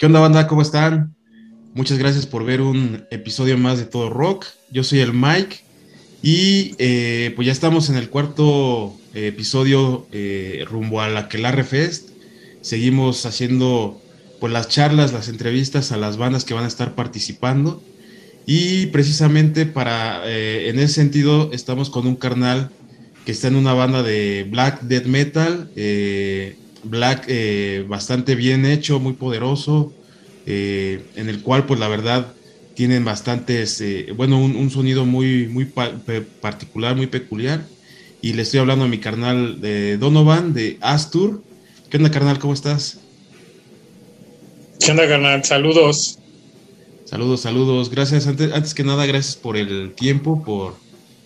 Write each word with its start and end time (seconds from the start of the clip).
¿Qué 0.00 0.06
onda, 0.06 0.18
banda? 0.18 0.46
¿Cómo 0.46 0.62
están? 0.62 1.14
Muchas 1.74 1.98
gracias 1.98 2.24
por 2.24 2.42
ver 2.42 2.62
un 2.62 3.04
episodio 3.10 3.58
más 3.58 3.78
de 3.78 3.84
Todo 3.84 4.08
Rock. 4.08 4.46
Yo 4.72 4.82
soy 4.82 5.00
el 5.00 5.12
Mike 5.12 5.58
y 6.22 6.74
eh, 6.78 7.34
pues 7.36 7.44
ya 7.44 7.52
estamos 7.52 7.90
en 7.90 7.96
el 7.96 8.08
cuarto 8.08 8.96
eh, 9.12 9.26
episodio 9.26 10.06
eh, 10.10 10.64
rumbo 10.66 11.02
a 11.02 11.10
la 11.10 11.28
Quelarre 11.28 11.64
Fest. 11.64 12.12
Seguimos 12.62 13.26
haciendo 13.26 14.00
pues 14.40 14.50
las 14.54 14.68
charlas, 14.68 15.12
las 15.12 15.28
entrevistas 15.28 15.92
a 15.92 15.98
las 15.98 16.16
bandas 16.16 16.46
que 16.46 16.54
van 16.54 16.64
a 16.64 16.68
estar 16.68 16.94
participando. 16.94 17.82
Y 18.46 18.86
precisamente 18.86 19.66
para, 19.66 20.22
en 20.26 20.78
ese 20.78 20.94
sentido, 20.94 21.50
estamos 21.52 21.90
con 21.90 22.06
un 22.06 22.16
carnal 22.16 22.70
que 23.26 23.32
está 23.32 23.48
en 23.48 23.56
una 23.56 23.74
banda 23.74 24.02
de 24.02 24.48
black 24.50 24.80
death 24.80 25.04
metal, 25.04 25.70
black 26.84 27.28
bastante 27.88 28.34
bien 28.34 28.64
hecho, 28.66 29.00
muy 29.00 29.14
poderoso, 29.14 29.92
eh, 30.46 31.04
en 31.16 31.28
el 31.28 31.42
cual 31.42 31.66
pues 31.66 31.78
la 31.78 31.88
verdad 31.88 32.32
tienen 32.74 33.04
bastantes, 33.04 33.80
eh, 33.80 34.12
bueno, 34.16 34.42
un, 34.42 34.70
sonido 34.70 35.04
muy, 35.04 35.46
muy 35.46 35.66
particular, 35.66 36.96
muy 36.96 37.06
peculiar. 37.06 37.64
Y 38.22 38.32
le 38.32 38.42
estoy 38.42 38.60
hablando 38.60 38.84
a 38.84 38.88
mi 38.88 38.98
carnal 38.98 39.60
de 39.60 39.96
Donovan, 39.98 40.52
de 40.54 40.78
Astur. 40.80 41.42
¿Qué 41.88 41.98
onda, 41.98 42.10
carnal? 42.10 42.38
¿Cómo 42.38 42.54
estás? 42.54 43.00
¿Qué 44.78 44.90
onda, 44.90 45.06
carnal? 45.06 45.44
Saludos. 45.44 46.18
Saludos, 47.04 47.40
saludos. 47.40 47.90
Gracias, 47.90 48.26
antes, 48.26 48.52
antes 48.52 48.72
que 48.72 48.84
nada, 48.84 49.04
gracias 49.06 49.36
por 49.36 49.56
el 49.56 49.92
tiempo, 49.94 50.42
por 50.42 50.76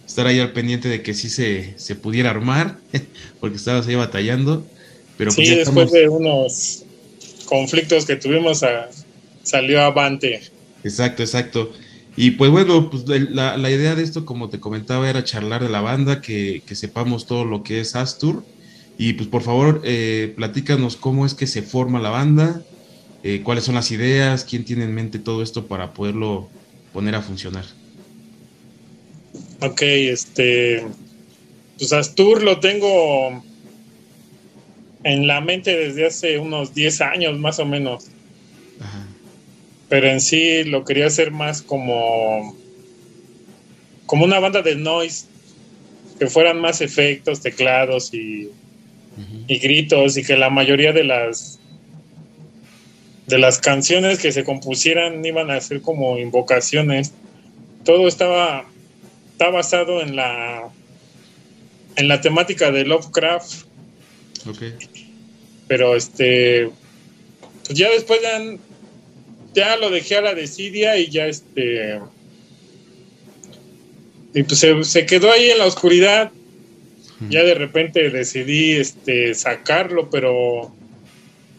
estar 0.06 0.26
ahí 0.26 0.40
al 0.40 0.52
pendiente 0.52 0.88
de 0.88 1.02
que 1.02 1.14
sí 1.14 1.28
se, 1.28 1.74
se 1.78 1.94
pudiera 1.94 2.30
armar, 2.30 2.78
porque 3.40 3.56
estabas 3.56 3.86
ahí 3.86 3.94
batallando. 3.94 4.66
Pero 5.16 5.32
pues 5.34 5.48
sí, 5.48 5.54
después 5.54 5.92
de 5.92 6.08
unos 6.08 6.84
conflictos 7.46 8.04
que 8.04 8.16
tuvimos 8.16 8.62
a, 8.62 8.90
salió 9.42 9.82
avante. 9.82 10.42
Exacto, 10.82 11.22
exacto. 11.22 11.72
Y 12.16 12.32
pues 12.32 12.50
bueno, 12.50 12.90
pues 12.90 13.04
la, 13.08 13.56
la, 13.56 13.70
idea 13.70 13.94
de 13.94 14.02
esto, 14.02 14.24
como 14.24 14.48
te 14.48 14.60
comentaba, 14.60 15.08
era 15.10 15.24
charlar 15.24 15.62
de 15.62 15.68
la 15.68 15.80
banda, 15.80 16.20
que, 16.20 16.62
que 16.64 16.74
sepamos 16.74 17.26
todo 17.26 17.44
lo 17.44 17.62
que 17.62 17.80
es 17.80 17.96
Astur. 17.96 18.44
Y 18.96 19.14
pues 19.14 19.28
por 19.28 19.42
favor, 19.42 19.82
eh, 19.84 20.32
platícanos 20.36 20.96
cómo 20.96 21.26
es 21.26 21.34
que 21.34 21.48
se 21.48 21.62
forma 21.62 22.00
la 22.00 22.10
banda, 22.10 22.62
eh, 23.24 23.40
cuáles 23.42 23.64
son 23.64 23.74
las 23.74 23.90
ideas, 23.90 24.44
quién 24.44 24.64
tiene 24.64 24.84
en 24.84 24.94
mente 24.94 25.18
todo 25.18 25.42
esto 25.42 25.66
para 25.66 25.92
poderlo 25.92 26.48
poner 26.92 27.16
a 27.16 27.22
funcionar. 27.22 27.64
Ok, 29.60 29.82
este, 29.82 30.84
pues 31.78 31.92
Astur 31.92 32.44
lo 32.44 32.60
tengo 32.60 33.42
en 35.04 35.26
la 35.26 35.40
mente 35.40 35.76
desde 35.76 36.06
hace 36.06 36.38
unos 36.38 36.74
10 36.74 37.00
años 37.02 37.38
más 37.38 37.58
o 37.58 37.66
menos 37.66 38.10
pero 39.88 40.08
en 40.08 40.20
sí 40.20 40.64
lo 40.64 40.84
quería 40.84 41.06
hacer 41.06 41.30
más 41.30 41.62
como 41.62 42.56
como 44.06 44.24
una 44.24 44.38
banda 44.38 44.62
de 44.62 44.76
noise 44.76 45.26
que 46.18 46.26
fueran 46.26 46.60
más 46.60 46.80
efectos, 46.80 47.40
teclados 47.40 48.12
y, 48.14 48.50
y 49.46 49.58
gritos 49.58 50.16
y 50.16 50.22
que 50.22 50.36
la 50.36 50.50
mayoría 50.50 50.92
de 50.92 51.04
las 51.04 51.58
de 53.26 53.38
las 53.38 53.58
canciones 53.58 54.18
que 54.18 54.32
se 54.32 54.44
compusieran 54.44 55.24
iban 55.24 55.50
a 55.50 55.60
ser 55.60 55.80
como 55.80 56.18
invocaciones. 56.18 57.12
Todo 57.84 58.06
estaba 58.06 58.66
está 59.32 59.50
basado 59.50 60.02
en 60.02 60.16
la 60.16 60.70
en 61.96 62.08
la 62.08 62.20
temática 62.20 62.70
de 62.70 62.84
Lovecraft. 62.84 63.66
Okay. 64.46 64.74
Pero 65.66 65.96
este 65.96 66.70
pues 67.66 67.78
ya 67.78 67.90
después 67.90 68.20
ya 68.22 68.38
ya 69.54 69.76
lo 69.76 69.90
dejé 69.90 70.16
a 70.16 70.20
la 70.20 70.34
desidia 70.34 70.98
y 70.98 71.08
ya 71.08 71.26
este. 71.26 72.00
Y 74.34 74.42
pues 74.42 74.66
se, 74.82 75.06
quedó 75.06 75.30
ahí 75.30 75.50
en 75.50 75.58
la 75.58 75.66
oscuridad. 75.66 76.32
Ya 77.30 77.44
de 77.44 77.54
repente 77.54 78.10
decidí 78.10 78.72
este 78.72 79.34
sacarlo, 79.34 80.10
pero 80.10 80.74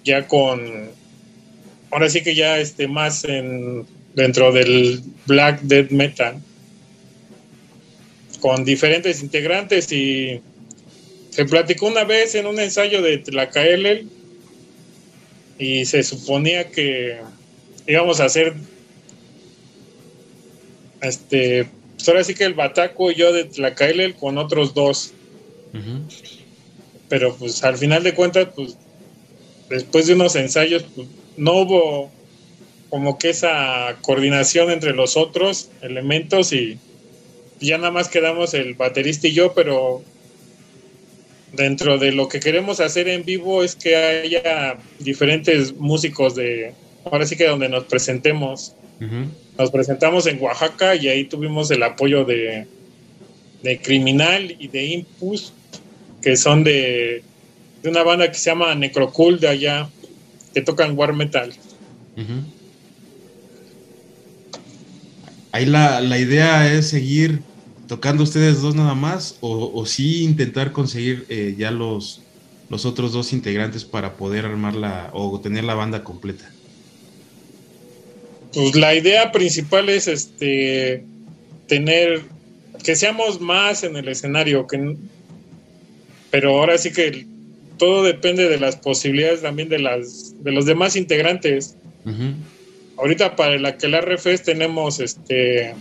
ya 0.03 0.27
con. 0.27 0.89
Ahora 1.89 2.09
sí 2.09 2.21
que 2.21 2.35
ya 2.35 2.59
este 2.59 2.87
más 2.87 3.23
en 3.23 3.85
dentro 4.13 4.51
del 4.51 5.01
Black 5.25 5.61
Dead 5.61 5.89
Metal. 5.89 6.35
Con 8.41 8.65
diferentes 8.65 9.23
integrantes 9.23 9.91
y 9.91 10.41
se 11.35 11.43
platicó 11.43 11.87
una 11.87 12.05
vez 12.05 12.33
en 12.35 12.47
un 12.47 12.61
ensayo 12.61 13.01
de 13.01 13.17
Tlacaelel 13.17 14.07
y 15.59 15.83
se 15.83 16.01
suponía 16.01 16.71
que 16.71 17.17
íbamos 17.85 18.21
a 18.21 18.25
hacer 18.25 18.53
este 21.01 21.67
pues 21.95 22.07
ahora 22.07 22.23
sí 22.23 22.35
que 22.35 22.45
el 22.45 22.53
Bataco 22.53 23.11
y 23.11 23.15
yo 23.15 23.33
de 23.33 23.43
Tlacaelel 23.43 24.15
con 24.15 24.37
otros 24.37 24.73
dos. 24.73 25.11
Pero 27.09 27.35
pues 27.35 27.61
al 27.65 27.77
final 27.77 28.03
de 28.03 28.15
cuentas 28.15 28.47
pues 28.55 28.77
después 29.69 30.07
de 30.07 30.13
unos 30.13 30.37
ensayos 30.37 30.85
pues, 30.95 31.09
no 31.35 31.51
hubo 31.55 32.11
como 32.89 33.17
que 33.17 33.31
esa 33.31 33.97
coordinación 34.03 34.71
entre 34.71 34.93
los 34.93 35.17
otros 35.17 35.69
elementos 35.81 36.53
y 36.53 36.79
ya 37.59 37.77
nada 37.77 37.91
más 37.91 38.07
quedamos 38.07 38.53
el 38.53 38.75
baterista 38.75 39.27
y 39.27 39.33
yo 39.33 39.53
pero 39.53 40.01
dentro 41.55 41.97
de 41.97 42.11
lo 42.11 42.27
que 42.27 42.39
queremos 42.39 42.79
hacer 42.79 43.07
en 43.07 43.23
vivo 43.23 43.63
es 43.63 43.75
que 43.75 43.95
haya 43.95 44.77
diferentes 44.99 45.75
músicos 45.75 46.35
de 46.35 46.73
ahora 47.05 47.25
sí 47.25 47.35
que 47.35 47.47
donde 47.47 47.69
nos 47.69 47.85
presentemos. 47.85 48.75
Nos 49.57 49.71
presentamos 49.71 50.25
en 50.27 50.41
Oaxaca 50.41 50.95
y 50.95 51.07
ahí 51.07 51.25
tuvimos 51.25 51.69
el 51.71 51.83
apoyo 51.83 52.23
de, 52.23 52.65
de 53.61 53.79
Criminal 53.79 54.55
y 54.57 54.67
de 54.67 54.85
Impus, 54.85 55.53
que 56.21 56.37
son 56.37 56.63
de, 56.63 57.23
de 57.83 57.89
una 57.89 58.03
banda 58.03 58.29
que 58.29 58.37
se 58.37 58.49
llama 58.49 58.73
Necrocool 58.75 59.39
de 59.39 59.47
allá, 59.47 59.89
que 60.53 60.61
tocan 60.61 60.97
War 60.97 61.13
Metal. 61.13 61.53
Ahí 65.51 65.65
la, 65.65 66.01
la, 66.01 66.19
idea 66.19 66.73
es 66.73 66.89
seguir 66.89 67.41
tocando 67.87 68.23
ustedes 68.23 68.61
dos 68.61 68.75
nada 68.75 68.95
más 68.95 69.37
o, 69.41 69.71
o 69.73 69.85
sí 69.85 70.23
intentar 70.23 70.71
conseguir 70.71 71.25
eh, 71.29 71.55
ya 71.57 71.71
los, 71.71 72.21
los 72.69 72.85
otros 72.85 73.11
dos 73.11 73.33
integrantes 73.33 73.85
para 73.85 74.13
poder 74.13 74.45
armarla 74.45 75.09
o 75.13 75.39
tener 75.39 75.63
la 75.63 75.75
banda 75.75 76.03
completa. 76.03 76.51
Pues 78.53 78.75
la 78.75 78.95
idea 78.95 79.31
principal 79.31 79.89
es 79.89 80.07
este 80.07 81.03
tener 81.67 82.21
que 82.83 82.95
seamos 82.95 83.41
más 83.41 83.83
en 83.83 83.97
el 83.97 84.07
escenario, 84.07 84.65
que 84.67 84.95
pero 86.31 86.57
ahora 86.59 86.77
sí 86.77 86.91
que 86.91 87.25
todo 87.77 88.03
depende 88.03 88.47
de 88.47 88.59
las 88.59 88.77
posibilidades 88.77 89.41
también 89.41 89.69
de 89.69 89.79
las 89.79 90.33
de 90.43 90.51
los 90.51 90.65
demás 90.65 90.95
integrantes. 90.95 91.75
Ahorita 92.97 93.35
para 93.35 93.57
la 93.59 93.77
que 93.77 93.89
la 93.89 94.01
tenemos 94.43 94.99
este 94.99 95.73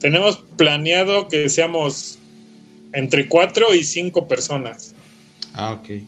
tenemos 0.00 0.38
planeado 0.56 1.28
que 1.28 1.48
seamos 1.48 2.18
entre 2.92 3.28
cuatro 3.28 3.74
y 3.74 3.84
cinco 3.84 4.28
personas. 4.28 4.94
Ah, 5.54 5.72
ok. 5.72 6.02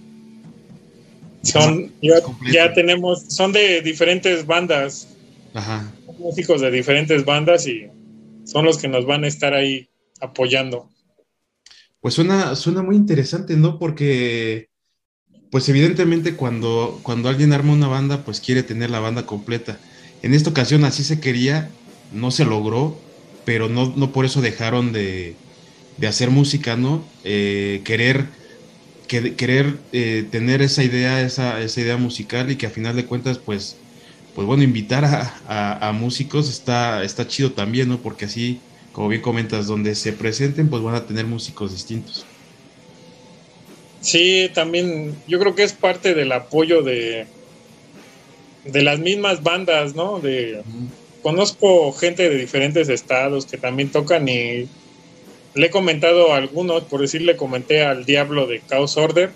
Son, 1.43 1.93
ya, 2.03 2.15
ya, 2.53 2.73
tenemos, 2.75 3.25
son 3.29 3.53
de 3.53 3.81
diferentes 3.81 4.47
bandas. 4.47 5.09
Ajá. 5.55 5.91
Músicos 6.19 6.61
de 6.61 6.71
diferentes 6.71 7.25
bandas 7.25 7.67
y 7.67 7.89
son 8.45 8.65
los 8.65 8.79
que 8.79 8.89
nos 8.89 9.07
van 9.07 9.25
a 9.25 9.29
estar 9.29 9.55
ahí 9.55 9.89
apoyando. 10.21 10.89
Pues 12.01 12.15
suena, 12.15 12.55
suena 12.57 12.83
muy 12.83 12.97
interesante, 12.97 13.57
¿no? 13.57 13.79
Porque, 13.79 14.69
pues 15.51 15.69
evidentemente 15.69 16.37
cuando, 16.37 17.01
cuando 17.03 17.29
alguien 17.29 17.53
arma 17.53 17.73
una 17.73 17.89
banda, 17.89 18.25
pues 18.25 18.41
quiere 18.41 18.63
tener 18.63 18.91
la 18.91 19.01
banda 19.01 19.27
completa. 19.27 19.79
En 20.23 20.35
esta 20.35 20.51
ocasión 20.51 20.85
así 20.85 21.03
se 21.05 21.21
quería, 21.21 21.71
no 22.13 22.31
se 22.31 22.45
logró, 22.45 22.99
pero 23.45 23.69
no, 23.69 23.93
no 23.97 24.13
por 24.13 24.25
eso 24.25 24.41
dejaron 24.41 24.93
de, 24.93 25.35
de 25.97 26.07
hacer 26.07 26.31
música, 26.31 26.77
¿no? 26.77 27.05
Eh, 27.25 27.83
querer, 27.85 28.27
querer 29.07 29.79
eh, 29.93 30.25
tener 30.31 30.63
esa 30.63 30.83
idea, 30.83 31.21
esa, 31.23 31.61
esa 31.61 31.81
idea 31.81 31.97
musical 31.97 32.51
y 32.51 32.57
que 32.57 32.67
a 32.67 32.71
final 32.71 32.97
de 32.97 33.07
cuentas, 33.07 33.39
pues 33.39 33.77
pues 34.35 34.47
bueno, 34.47 34.63
invitar 34.63 35.05
a, 35.49 35.93
músicos 35.93 36.49
está, 36.49 37.03
está 37.05 37.27
chido 37.27 37.53
también, 37.53 37.89
¿no? 37.89 37.99
Porque 37.99 38.27
así, 38.27 38.61
como 38.93 39.09
bien 39.09 39.23
comentas, 39.23 39.67
donde 39.67 39.95
se 39.95 40.13
presenten, 40.13 40.69
pues 40.69 40.83
van 40.83 40.95
a 40.95 41.07
tener 41.07 41.27
músicos 41.27 41.73
distintos. 41.73 42.25
Sí, 44.01 44.51
también 44.55 45.15
yo 45.27 45.39
creo 45.39 45.55
que 45.55 45.63
es 45.63 45.73
parte 45.73 46.15
del 46.15 46.33
apoyo 46.33 46.83
de, 46.83 47.27
de 48.65 48.83
las 48.83 48.99
mismas 49.01 49.43
bandas, 49.43 49.95
¿no? 49.95 50.21
De, 50.21 50.63
Conozco 51.23 51.93
gente 51.93 52.29
de 52.29 52.37
diferentes 52.37 52.89
estados 52.89 53.47
que 53.47 53.59
también 53.59 53.91
tocan 53.91 54.29
y 54.29 54.69
le 55.55 55.67
he 55.67 55.71
comentado 55.71 56.33
a 56.33 56.37
algunos, 56.37 56.85
por 56.85 57.01
decirle, 57.01 57.37
comenté 57.37 57.83
al 57.83 58.05
Diablo 58.05 58.47
de 58.47 58.63
Chaos 58.67 58.97
Order 58.97 59.31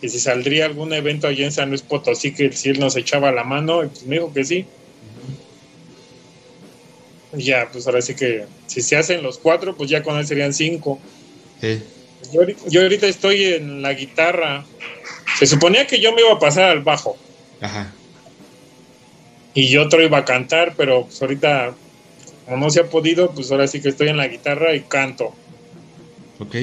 que 0.00 0.08
si 0.08 0.18
saldría 0.18 0.66
algún 0.66 0.92
evento 0.92 1.26
allá 1.26 1.44
en 1.44 1.52
San 1.52 1.70
Luis 1.70 1.82
Potosí, 1.82 2.32
que 2.32 2.52
si 2.52 2.70
él 2.70 2.80
nos 2.80 2.96
echaba 2.96 3.32
la 3.32 3.44
mano, 3.44 3.84
y 3.84 3.88
pues 3.88 4.04
me 4.04 4.16
dijo 4.16 4.32
que 4.32 4.44
sí. 4.44 4.66
Ya, 7.32 7.68
pues 7.70 7.86
ahora 7.86 8.00
sí 8.02 8.14
que 8.14 8.44
si 8.66 8.82
se 8.82 8.96
hacen 8.96 9.22
los 9.22 9.38
cuatro, 9.38 9.76
pues 9.76 9.90
ya 9.90 10.02
con 10.02 10.18
él 10.18 10.26
serían 10.26 10.52
cinco. 10.52 10.98
Sí. 11.60 11.82
Yo, 12.32 12.42
yo 12.68 12.82
ahorita 12.82 13.06
estoy 13.06 13.44
en 13.44 13.82
la 13.82 13.92
guitarra. 13.94 14.64
Se 15.38 15.46
suponía 15.46 15.86
que 15.86 16.00
yo 16.00 16.12
me 16.12 16.22
iba 16.22 16.32
a 16.32 16.38
pasar 16.38 16.70
al 16.70 16.82
bajo. 16.82 17.16
Ajá. 17.60 17.92
Y 19.56 19.68
yo 19.72 19.82
otro 19.82 20.00
iba 20.04 20.18
a 20.18 20.24
cantar, 20.24 20.76
pero 20.76 21.02
pues 21.06 21.20
ahorita, 21.20 21.76
como 22.44 22.58
no 22.58 22.70
se 22.70 22.80
ha 22.80 22.88
podido, 22.88 23.34
pues 23.34 23.50
ahora 23.52 23.66
sí 23.68 23.82
que 23.82 23.88
estoy 23.90 24.08
en 24.08 24.18
la 24.18 24.28
guitarra 24.28 24.74
y 24.74 24.86
canto. 24.88 25.40
Ok. 26.38 26.56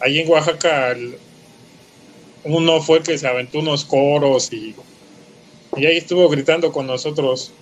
Ahí 0.00 0.20
en 0.20 0.28
Oaxaca, 0.30 0.92
el- 0.92 1.20
uno 2.44 2.80
fue 2.80 3.02
que 3.02 3.18
se 3.18 3.28
aventó 3.28 3.58
unos 3.58 3.84
coros 3.84 4.50
y, 4.50 4.74
y 5.76 5.86
ahí 5.86 5.98
estuvo 5.98 6.28
gritando 6.28 6.72
con 6.72 6.86
nosotros. 6.86 7.58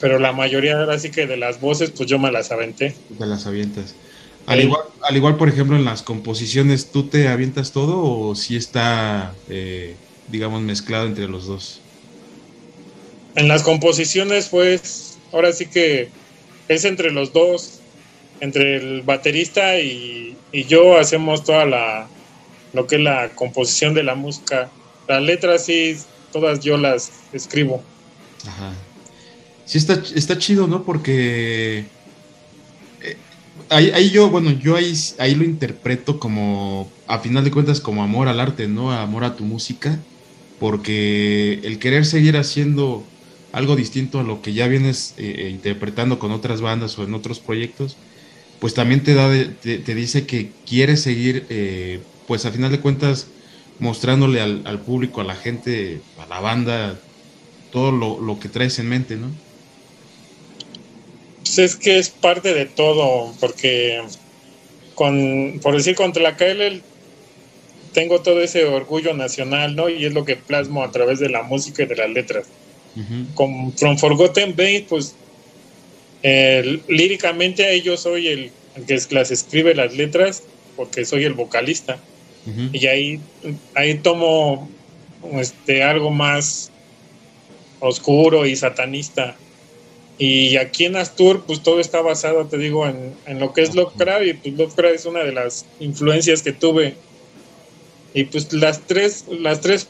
Pero 0.00 0.18
la 0.18 0.32
mayoría 0.32 0.78
ahora 0.80 0.98
sí 0.98 1.10
que 1.12 1.26
de 1.28 1.36
las 1.36 1.60
voces, 1.60 1.92
pues 1.96 2.08
yo 2.08 2.18
me 2.18 2.32
las 2.32 2.50
aventé. 2.50 2.96
Te 3.18 3.26
las 3.26 3.46
avientas. 3.46 3.98
Al 4.46 4.60
igual, 4.60 4.80
al 5.08 5.16
igual, 5.16 5.36
por 5.36 5.48
ejemplo, 5.48 5.76
en 5.76 5.84
las 5.84 6.02
composiciones, 6.02 6.90
¿tú 6.90 7.08
te 7.10 7.28
avientas 7.28 7.72
todo 7.72 8.02
o 8.02 8.34
si 8.34 8.56
está, 8.56 9.42
eh, 9.46 10.02
digamos, 10.26 10.62
mezclado 10.62 11.06
entre 11.06 11.28
los 11.28 11.46
dos? 11.46 11.79
En 13.34 13.48
las 13.48 13.62
composiciones, 13.62 14.48
pues, 14.48 15.18
ahora 15.32 15.52
sí 15.52 15.66
que 15.66 16.08
es 16.68 16.84
entre 16.84 17.10
los 17.10 17.32
dos, 17.32 17.80
entre 18.40 18.76
el 18.76 19.02
baterista 19.02 19.78
y, 19.78 20.36
y 20.52 20.64
yo 20.64 20.98
hacemos 20.98 21.44
toda 21.44 21.64
la, 21.66 22.08
lo 22.72 22.86
que 22.86 22.96
es 22.96 23.02
la 23.02 23.30
composición 23.30 23.94
de 23.94 24.02
la 24.02 24.14
música. 24.14 24.70
Las 25.08 25.22
letras 25.22 25.64
sí, 25.64 25.96
todas 26.32 26.60
yo 26.60 26.76
las 26.76 27.10
escribo. 27.32 27.82
Ajá. 28.46 28.72
Sí, 29.64 29.78
está, 29.78 30.02
está 30.14 30.38
chido, 30.38 30.66
¿no? 30.66 30.82
Porque 30.84 31.84
eh, 33.02 33.16
ahí, 33.68 33.90
ahí 33.94 34.10
yo, 34.10 34.28
bueno, 34.28 34.50
yo 34.50 34.76
ahí, 34.76 34.92
ahí 35.18 35.34
lo 35.34 35.44
interpreto 35.44 36.18
como, 36.18 36.90
a 37.06 37.20
final 37.20 37.44
de 37.44 37.50
cuentas, 37.50 37.80
como 37.80 38.02
amor 38.02 38.28
al 38.28 38.40
arte, 38.40 38.66
¿no? 38.66 38.90
Amor 38.92 39.24
a 39.24 39.36
tu 39.36 39.44
música, 39.44 39.98
porque 40.58 41.60
el 41.62 41.78
querer 41.78 42.04
seguir 42.04 42.36
haciendo 42.36 43.04
algo 43.52 43.76
distinto 43.76 44.20
a 44.20 44.22
lo 44.24 44.42
que 44.42 44.52
ya 44.54 44.68
vienes 44.68 45.14
eh, 45.18 45.46
eh, 45.46 45.50
interpretando 45.50 46.18
con 46.18 46.32
otras 46.32 46.60
bandas 46.60 46.98
o 46.98 47.04
en 47.04 47.14
otros 47.14 47.40
proyectos, 47.40 48.00
pues 48.58 48.74
también 48.74 49.02
te 49.04 49.14
da, 49.14 49.28
de- 49.30 49.46
te, 49.56 49.94
dice 49.94 50.26
que 50.26 50.60
quieres 50.64 51.02
seguir, 51.02 51.46
eh, 51.50 52.08
pues 52.26 52.46
a 52.46 52.52
final 52.52 52.70
de 52.72 52.80
cuentas, 52.80 53.34
mostrándole 53.78 54.40
al, 54.40 54.62
al 54.66 54.84
público, 54.84 55.20
a 55.22 55.24
la 55.24 55.36
gente, 55.36 56.06
a 56.16 56.26
la 56.26 56.40
banda, 56.40 57.04
todo 57.70 57.92
lo, 57.92 58.20
lo 58.20 58.38
que 58.40 58.48
traes 58.50 58.78
en 58.80 58.88
mente, 58.88 59.16
¿no? 59.18 59.40
Pues 61.38 61.58
es 61.58 61.76
que 61.76 61.98
es 61.98 62.10
parte 62.10 62.54
de 62.54 62.66
todo, 62.66 63.36
porque 63.40 64.00
con, 64.94 65.60
por 65.62 65.76
decir 65.76 65.94
contra 65.96 66.22
la 66.22 66.36
KL 66.36 66.84
tengo 67.92 68.22
todo 68.22 68.40
ese 68.42 68.64
orgullo 68.66 69.14
nacional, 69.14 69.76
¿no? 69.76 69.88
Y 69.90 70.06
es 70.06 70.14
lo 70.14 70.24
que 70.24 70.36
plasmo 70.36 70.84
a 70.84 70.90
través 70.92 71.20
de 71.20 71.30
la 71.30 71.42
música 71.44 71.84
y 71.84 71.86
de 71.86 71.96
las 71.96 72.10
letras. 72.10 72.48
Con 73.34 73.72
From 73.72 73.96
Forgotten 73.96 74.54
Bay, 74.56 74.84
pues 74.88 75.14
eh, 76.22 76.80
líricamente 76.88 77.80
yo 77.82 77.96
soy 77.96 78.28
el, 78.28 78.50
el 78.76 78.84
que 78.84 79.00
las 79.10 79.30
escribe 79.30 79.74
las 79.74 79.94
letras 79.94 80.42
porque 80.76 81.04
soy 81.04 81.24
el 81.24 81.34
vocalista. 81.34 81.98
Ujú. 82.46 82.70
y 82.72 82.86
ahí, 82.86 83.20
ahí 83.74 83.98
tomo 83.98 84.66
este 85.34 85.82
algo 85.82 86.10
más 86.10 86.70
oscuro 87.80 88.46
y 88.46 88.56
satanista. 88.56 89.36
Y 90.18 90.56
aquí 90.56 90.84
en 90.84 90.96
Astur 90.96 91.44
pues 91.46 91.62
todo 91.62 91.80
está 91.80 92.00
basado 92.00 92.46
te 92.46 92.58
digo 92.58 92.86
en, 92.86 93.14
en 93.26 93.40
lo 93.40 93.52
que 93.52 93.62
es 93.62 93.74
Lovecraft 93.74 94.24
y 94.24 94.32
pues 94.34 94.54
Lovecraft 94.54 94.94
es 94.94 95.06
una 95.06 95.22
de 95.22 95.32
las 95.32 95.66
influencias 95.80 96.42
que 96.42 96.52
tuve. 96.52 96.94
Y 98.14 98.24
pues 98.24 98.52
las 98.52 98.80
tres 98.86 99.24
las 99.28 99.60
tres 99.60 99.88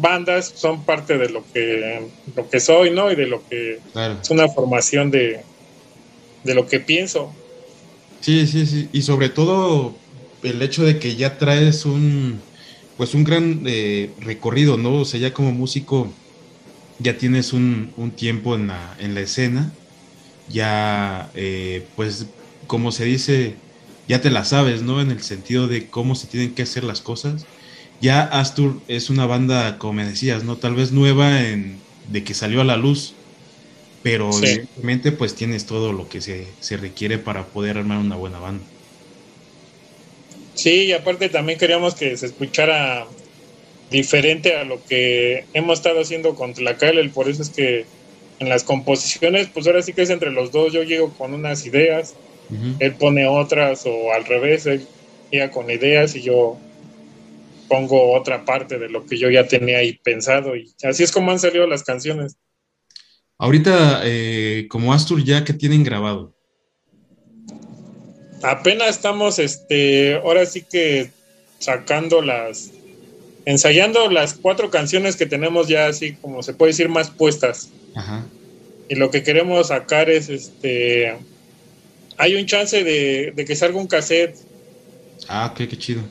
bandas 0.00 0.52
son 0.54 0.84
parte 0.84 1.18
de 1.18 1.28
lo 1.28 1.44
que 1.52 2.08
lo 2.36 2.48
que 2.48 2.60
soy 2.60 2.90
no 2.90 3.10
y 3.10 3.16
de 3.16 3.26
lo 3.26 3.46
que 3.48 3.78
Claro. 3.92 4.18
es 4.22 4.30
una 4.30 4.48
formación 4.48 5.10
de, 5.10 5.40
de 6.44 6.54
lo 6.54 6.66
que 6.66 6.80
pienso. 6.80 7.32
Sí, 8.20 8.46
sí, 8.46 8.66
sí. 8.66 8.88
Y 8.92 9.02
sobre 9.02 9.28
todo 9.28 9.94
el 10.42 10.60
hecho 10.62 10.84
de 10.84 10.98
que 10.98 11.16
ya 11.16 11.38
traes 11.38 11.84
un, 11.84 12.40
pues 12.96 13.14
un 13.14 13.24
gran 13.24 13.62
eh, 13.66 14.10
recorrido, 14.20 14.76
¿no? 14.76 15.00
O 15.00 15.04
sea, 15.04 15.20
ya 15.20 15.32
como 15.32 15.52
músico 15.52 16.08
ya 16.98 17.16
tienes 17.16 17.52
un, 17.52 17.92
un 17.96 18.10
tiempo 18.10 18.54
en 18.54 18.66
la, 18.68 18.94
en 18.98 19.14
la 19.14 19.20
escena, 19.20 19.72
ya, 20.48 21.30
eh, 21.34 21.86
pues, 21.96 22.26
como 22.66 22.92
se 22.92 23.04
dice, 23.04 23.54
ya 24.08 24.20
te 24.20 24.30
la 24.30 24.44
sabes, 24.44 24.82
¿no? 24.82 25.00
En 25.00 25.10
el 25.10 25.22
sentido 25.22 25.66
de 25.66 25.86
cómo 25.88 26.14
se 26.14 26.26
tienen 26.26 26.54
que 26.54 26.62
hacer 26.62 26.84
las 26.84 27.00
cosas. 27.00 27.46
Ya 28.00 28.22
Astur 28.24 28.84
es 28.88 29.10
una 29.10 29.26
banda, 29.26 29.78
como 29.78 29.92
me 29.94 30.06
decías, 30.06 30.42
¿no? 30.44 30.58
Tal 30.58 30.74
vez 30.74 30.92
nueva 30.92 31.42
en, 31.48 31.86
de 32.02 32.24
que 32.24 32.34
salió 32.34 32.62
a 32.62 32.64
la 32.64 32.76
luz, 32.76 33.22
pero 34.02 34.38
Sí. 34.38 34.46
evidentemente 34.46 35.12
pues 35.12 35.34
tienes 35.36 35.66
todo 35.66 35.92
lo 35.92 36.08
que 36.08 36.20
se, 36.22 36.58
se 36.60 36.76
requiere 36.78 37.18
para 37.18 37.52
poder 37.52 37.78
armar 37.78 37.98
una 38.00 38.16
buena 38.16 38.40
banda. 38.40 38.72
Sí, 40.54 40.84
y 40.86 40.92
aparte 40.92 41.28
también 41.28 41.58
queríamos 41.58 41.94
que 41.94 42.16
se 42.16 42.26
escuchara 42.26 43.08
diferente 43.90 44.56
a 44.56 44.64
lo 44.64 44.84
que 44.84 45.48
hemos 45.52 45.78
estado 45.80 46.00
haciendo 46.02 46.34
con 46.36 46.54
Tlacael, 46.54 47.12
por 47.12 47.28
eso 47.30 47.42
es 47.42 47.52
que 47.52 47.90
en 48.38 48.48
las 48.48 48.64
composiciones, 48.64 49.50
pues 49.52 49.66
ahora 49.66 49.82
sí 49.82 49.94
que 49.94 50.02
es 50.02 50.10
entre 50.10 50.32
los 50.32 50.52
dos, 50.52 50.72
yo 50.72 50.84
llego 50.84 51.14
con 51.14 51.34
unas 51.34 51.66
ideas, 51.66 52.20
él 52.78 52.96
pone 52.98 53.26
otras 53.28 53.84
o 53.86 54.12
al 54.12 54.26
revés, 54.26 54.66
él 54.66 54.90
llega 55.30 55.50
con 55.50 55.70
ideas 55.70 56.16
y 56.16 56.22
yo 56.24 56.64
pongo 57.70 58.12
otra 58.12 58.44
parte 58.44 58.78
de 58.78 58.88
lo 58.88 59.06
que 59.06 59.16
yo 59.16 59.30
ya 59.30 59.46
tenía 59.46 59.78
ahí 59.78 59.94
pensado 60.02 60.56
y 60.56 60.74
así 60.82 61.04
es 61.04 61.12
como 61.12 61.30
han 61.30 61.38
salido 61.38 61.66
las 61.66 61.84
canciones. 61.84 62.36
Ahorita, 63.38 64.02
eh, 64.04 64.66
como 64.68 64.92
Astur, 64.92 65.24
ya 65.24 65.44
que 65.44 65.54
tienen 65.54 65.84
grabado. 65.84 66.36
Apenas 68.42 68.90
estamos, 68.90 69.38
este, 69.38 70.16
ahora 70.16 70.44
sí 70.44 70.64
que 70.68 71.10
sacando 71.58 72.20
las, 72.20 72.72
ensayando 73.46 74.10
las 74.10 74.34
cuatro 74.34 74.70
canciones 74.70 75.16
que 75.16 75.26
tenemos 75.26 75.68
ya 75.68 75.86
así 75.86 76.14
como 76.14 76.42
se 76.42 76.52
puede 76.52 76.72
decir 76.72 76.88
más 76.88 77.10
puestas. 77.10 77.70
Ajá. 77.94 78.26
Y 78.88 78.96
lo 78.96 79.10
que 79.10 79.22
queremos 79.22 79.68
sacar 79.68 80.10
es, 80.10 80.28
este, 80.28 81.16
hay 82.18 82.34
un 82.34 82.46
chance 82.46 82.82
de, 82.82 83.32
de 83.34 83.44
que 83.44 83.54
salga 83.54 83.78
un 83.78 83.86
cassette 83.86 84.50
Ah, 85.28 85.50
ok, 85.52 85.68
qué 85.68 85.78
chido. 85.78 86.02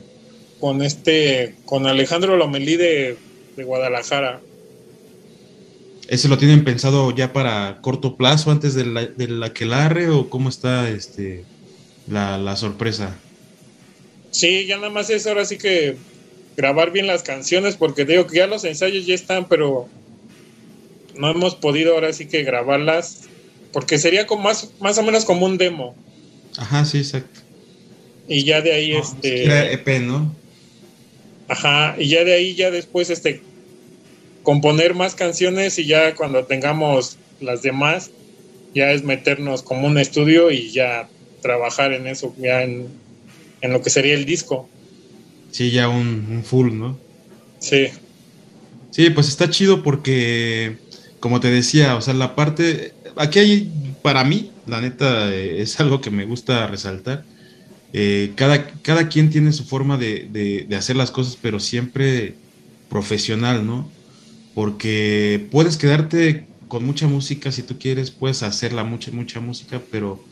Con 0.60 0.82
este, 0.82 1.54
con 1.64 1.86
Alejandro 1.86 2.36
Lomelí 2.36 2.76
de, 2.76 3.16
de 3.56 3.64
Guadalajara. 3.64 4.40
¿Ese 6.08 6.28
lo 6.28 6.38
tienen 6.38 6.64
pensado 6.64 7.14
ya 7.14 7.32
para 7.32 7.78
corto 7.82 8.16
plazo 8.16 8.50
antes 8.50 8.74
de 8.74 8.84
la, 8.84 9.06
del 9.06 9.42
aquelarre 9.42 10.10
o 10.10 10.28
cómo 10.28 10.48
está 10.48 10.88
este 10.90 11.44
la, 12.08 12.36
la 12.36 12.56
sorpresa? 12.56 13.16
Sí, 14.30 14.66
ya 14.66 14.76
nada 14.76 14.90
más 14.90 15.10
es 15.10 15.26
ahora 15.26 15.44
sí 15.44 15.56
que 15.56 15.96
grabar 16.56 16.90
bien 16.90 17.06
las 17.06 17.22
canciones, 17.22 17.76
porque 17.76 18.04
digo 18.04 18.26
que 18.26 18.38
ya 18.38 18.46
los 18.46 18.64
ensayos 18.64 19.06
ya 19.06 19.14
están, 19.14 19.48
pero 19.48 19.88
no 21.16 21.30
hemos 21.30 21.54
podido 21.54 21.94
ahora 21.94 22.12
sí 22.12 22.26
que 22.26 22.42
grabarlas, 22.42 23.22
porque 23.72 23.98
sería 23.98 24.26
como 24.26 24.42
más, 24.42 24.70
más 24.80 24.98
o 24.98 25.02
menos 25.02 25.24
como 25.24 25.46
un 25.46 25.58
demo. 25.58 25.94
Ajá, 26.56 26.84
sí, 26.84 26.98
exacto. 26.98 27.40
Y 28.28 28.44
ya 28.44 28.60
de 28.60 28.72
ahí, 28.72 28.92
Era 28.92 29.00
este, 29.00 29.72
EP, 29.74 30.00
¿no? 30.02 30.34
Ajá, 31.50 31.96
y 31.98 32.08
ya 32.08 32.24
de 32.24 32.32
ahí 32.32 32.54
ya 32.54 32.70
después, 32.70 33.10
este, 33.10 33.42
componer 34.44 34.94
más 34.94 35.14
canciones 35.14 35.78
y 35.78 35.86
ya 35.86 36.14
cuando 36.14 36.44
tengamos 36.44 37.18
las 37.40 37.62
demás, 37.62 38.10
ya 38.72 38.92
es 38.92 39.02
meternos 39.02 39.62
como 39.62 39.88
un 39.88 39.98
estudio 39.98 40.52
y 40.52 40.70
ya 40.70 41.08
trabajar 41.42 41.92
en 41.92 42.06
eso, 42.06 42.34
ya 42.38 42.62
en, 42.62 42.86
en 43.62 43.72
lo 43.72 43.82
que 43.82 43.90
sería 43.90 44.14
el 44.14 44.24
disco. 44.24 44.68
Sí, 45.50 45.72
ya 45.72 45.88
un, 45.88 46.26
un 46.30 46.44
full, 46.44 46.72
¿no? 46.72 46.96
Sí. 47.58 47.88
Sí, 48.92 49.10
pues 49.10 49.28
está 49.28 49.50
chido 49.50 49.82
porque, 49.82 50.76
como 51.18 51.40
te 51.40 51.50
decía, 51.50 51.96
o 51.96 52.00
sea, 52.00 52.14
la 52.14 52.36
parte, 52.36 52.92
aquí 53.16 53.40
hay, 53.40 53.72
para 54.02 54.22
mí, 54.22 54.52
la 54.66 54.80
neta, 54.80 55.34
eh, 55.34 55.60
es 55.60 55.80
algo 55.80 56.00
que 56.00 56.10
me 56.10 56.26
gusta 56.26 56.68
resaltar. 56.68 57.24
Eh, 57.92 58.34
cada, 58.36 58.68
cada 58.82 59.08
quien 59.08 59.30
tiene 59.30 59.52
su 59.52 59.64
forma 59.64 59.98
de, 59.98 60.28
de- 60.68 60.76
hacer 60.76 60.96
las 60.96 61.10
cosas, 61.10 61.36
pero 61.36 61.60
siempre 61.60 62.42
profesional, 62.88 63.66
¿no? 63.66 63.96
Porque 64.54 65.48
puedes 65.50 65.76
quedarte 65.78 66.54
con 66.68 66.84
mucha 66.84 67.08
música 67.08 67.52
si 67.52 67.62
tú 67.64 67.78
quieres, 67.78 68.10
puedes 68.12 68.42
hacerla 68.42 68.84
mucha, 68.84 69.12
mucha 69.12 69.40
música, 69.40 69.82
pero 69.90 70.28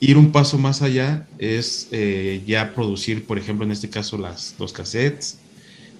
ir 0.00 0.18
un 0.18 0.32
paso 0.32 0.58
más 0.58 0.82
allá 0.82 1.30
es 1.38 1.88
eh, 1.92 2.42
ya 2.46 2.74
producir, 2.74 3.26
por 3.26 3.38
ejemplo, 3.38 3.64
en 3.66 3.72
este 3.72 3.90
caso, 3.90 4.18
las, 4.18 4.56
los 4.58 4.72
cassettes, 4.72 5.44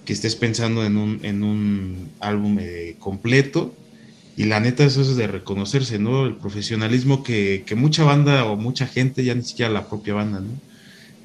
que 0.05 0.13
estés 0.13 0.35
pensando 0.35 0.85
en 0.85 0.97
un, 0.97 1.19
en 1.25 1.43
un 1.43 2.15
álbum 2.19 2.57
eh, 2.59 2.95
completo. 2.99 3.79
Y 4.35 4.45
la 4.45 4.59
neta, 4.59 4.85
eso 4.85 5.01
es 5.01 5.15
de 5.17 5.27
reconocerse, 5.27 5.99
¿no? 5.99 6.25
El 6.25 6.37
profesionalismo 6.37 7.23
que, 7.23 7.63
que, 7.67 7.75
mucha 7.75 8.03
banda 8.03 8.45
o 8.45 8.55
mucha 8.57 8.87
gente, 8.87 9.23
ya 9.23 9.35
ni 9.35 9.43
siquiera 9.43 9.71
la 9.71 9.89
propia 9.89 10.13
banda, 10.15 10.41
¿no? 10.41 10.61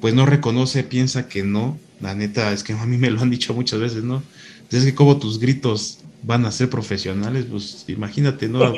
Pues 0.03 0.13
no 0.13 0.25
reconoce, 0.25 0.83
piensa 0.83 1.29
que 1.29 1.43
no. 1.43 1.79
La 2.01 2.13
neta, 2.13 2.51
es 2.51 2.65
que 2.65 2.73
a 2.73 2.85
mí 2.85 2.97
me 2.97 3.09
lo 3.09 3.21
han 3.21 3.29
dicho 3.29 3.53
muchas 3.53 3.79
veces, 3.79 4.03
¿no? 4.03 4.21
Entonces, 4.63 4.83
que 4.83 4.93
como 4.93 5.17
tus 5.17 5.39
gritos 5.39 5.99
van 6.23 6.45
a 6.45 6.51
ser 6.51 6.69
profesionales, 6.69 7.45
pues 7.49 7.85
imagínate, 7.87 8.49
¿no? 8.49 8.73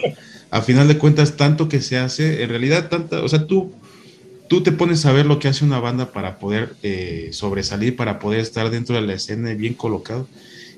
A, 0.51 0.61
final 0.61 0.87
de 0.87 0.99
cuentas, 0.99 1.35
tanto 1.35 1.67
que 1.67 1.81
se 1.81 1.97
hace, 1.97 2.43
en 2.43 2.49
realidad, 2.49 2.89
tanta, 2.89 3.23
o 3.23 3.27
sea, 3.27 3.47
tú, 3.47 3.73
tú 4.47 4.61
te 4.61 4.71
pones 4.71 5.03
a 5.07 5.13
ver 5.13 5.25
lo 5.25 5.39
que 5.39 5.47
hace 5.47 5.65
una 5.65 5.79
banda 5.79 6.11
para 6.11 6.37
poder 6.37 6.75
eh, 6.83 7.29
sobresalir, 7.31 7.95
para 7.95 8.19
poder 8.19 8.41
estar 8.41 8.69
dentro 8.69 8.93
de 8.93 9.01
la 9.01 9.15
escena 9.15 9.51
bien 9.55 9.73
colocado, 9.73 10.27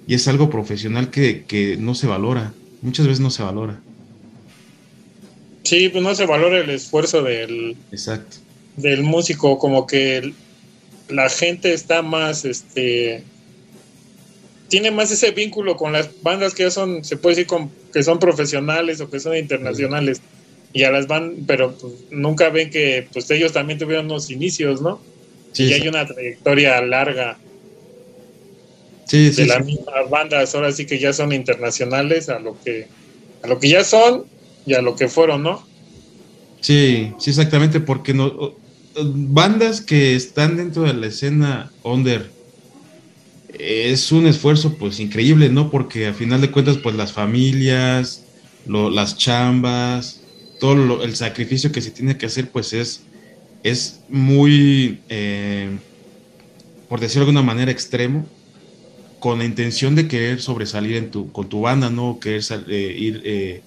y 0.07 0.13
es 0.13 0.29
algo 0.29 0.49
profesional 0.49 1.09
que, 1.09 1.43
que 1.43 1.75
no 1.75 1.93
se 1.93 2.07
valora, 2.07 2.53
muchas 2.81 3.05
veces 3.05 3.19
no 3.19 3.31
se 3.31 3.43
valora. 3.43 3.81
Sí, 5.63 5.89
pues 5.89 6.01
no 6.01 6.15
se 6.15 6.25
valora 6.25 6.59
el 6.59 6.69
esfuerzo 6.69 7.21
del, 7.21 7.75
Exacto. 7.91 8.46
Del 8.77 9.03
músico, 9.03 9.59
como 9.59 9.85
que 9.85 10.33
la 11.09 11.29
gente 11.29 11.73
está 11.73 12.01
más, 12.01 12.45
este, 12.45 13.23
tiene 14.69 14.91
más 14.91 15.11
ese 15.11 15.31
vínculo 15.31 15.75
con 15.75 15.91
las 15.91 16.09
bandas 16.21 16.53
que 16.53 16.63
ya 16.63 16.71
son, 16.71 17.03
se 17.03 17.17
puede 17.17 17.35
decir 17.35 17.59
que 17.91 18.03
son 18.03 18.19
profesionales 18.19 19.01
o 19.01 19.09
que 19.09 19.19
son 19.19 19.35
internacionales. 19.35 20.21
Y 20.73 20.83
a 20.83 20.91
las 20.91 21.07
van, 21.07 21.45
pero 21.47 21.73
pues, 21.75 21.93
nunca 22.11 22.49
ven 22.49 22.69
que 22.69 23.07
pues 23.11 23.29
ellos 23.31 23.53
también 23.53 23.79
tuvieron 23.79 24.05
unos 24.05 24.29
inicios, 24.29 24.81
¿no? 24.81 25.01
Sí, 25.53 25.63
y 25.63 25.73
hay 25.73 25.87
una 25.87 26.05
trayectoria 26.05 26.81
larga 26.81 27.37
sí, 29.05 29.29
de 29.31 29.45
las 29.47 29.65
mismas 29.65 30.09
bandas, 30.09 30.53
ahora 30.53 30.71
sí 30.71 30.85
que 30.85 30.99
ya 30.99 31.13
son 31.13 31.31
internacionales 31.31 32.29
a 32.29 32.37
lo 32.39 32.61
que 32.61 32.87
a 33.41 33.47
lo 33.47 33.59
que 33.59 33.69
ya 33.69 33.83
son 33.83 34.25
y 34.65 34.73
a 34.73 34.81
lo 34.81 34.95
que 34.95 35.07
fueron, 35.07 35.41
¿no? 35.41 35.65
Sí, 36.59 37.13
sí, 37.17 37.29
exactamente, 37.29 37.79
porque 37.79 38.13
no, 38.13 38.53
bandas 39.03 39.81
que 39.81 40.15
están 40.15 40.57
dentro 40.57 40.83
de 40.83 40.93
la 40.93 41.07
escena 41.07 41.71
under 41.83 42.37
es 43.59 44.11
un 44.11 44.27
esfuerzo 44.27 44.75
pues 44.77 44.99
increíble, 44.99 45.49
¿no? 45.49 45.71
Porque 45.71 46.07
a 46.07 46.13
final 46.13 46.41
de 46.41 46.51
cuentas 46.51 46.77
pues 46.77 46.95
las 46.95 47.13
familias, 47.13 48.23
las 48.65 49.17
chambas, 49.17 50.21
todo 50.59 51.03
el 51.03 51.15
sacrificio 51.15 51.71
que 51.71 51.81
se 51.81 51.91
tiene 51.91 52.17
que 52.17 52.25
hacer 52.25 52.49
pues 52.51 52.73
es, 52.73 53.03
es 53.63 54.01
muy, 54.09 54.99
eh, 55.09 55.69
por 56.89 56.99
decirlo 56.99 57.25
de 57.25 57.31
alguna 57.31 57.45
manera, 57.45 57.71
extremo, 57.71 58.27
con 59.19 59.39
la 59.39 59.45
intención 59.45 59.95
de 59.95 60.07
querer 60.07 60.41
sobresalir 60.41 60.95
en 60.95 61.09
tu, 61.09 61.31
con 61.31 61.49
tu 61.49 61.61
banda, 61.61 61.89
¿no? 61.89 62.19
Querer 62.19 62.43
eh, 62.67 62.95
ir 62.97 63.21
eh, 63.25 63.61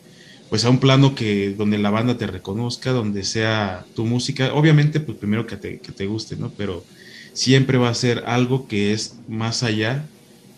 pues 0.50 0.64
a 0.64 0.71
un 0.71 0.80
plano 0.80 1.14
que 1.14 1.50
donde 1.50 1.78
la 1.78 1.90
banda 1.90 2.19
te 2.19 2.26
reconozca, 2.26 2.90
donde 2.90 3.23
sea 3.23 3.87
tu 3.95 4.04
música, 4.04 4.52
obviamente 4.52 4.99
pues 4.99 5.16
primero 5.16 5.47
que 5.47 5.57
te, 5.57 5.78
que 5.78 5.92
te 5.92 6.07
guste, 6.07 6.37
¿no? 6.37 6.52
Pero 6.59 6.85
siempre 7.33 7.78
va 7.78 7.88
a 7.88 7.95
ser 7.95 8.25
algo 8.26 8.66
que 8.66 8.92
es 8.92 9.14
más 9.28 9.62
allá 9.62 10.04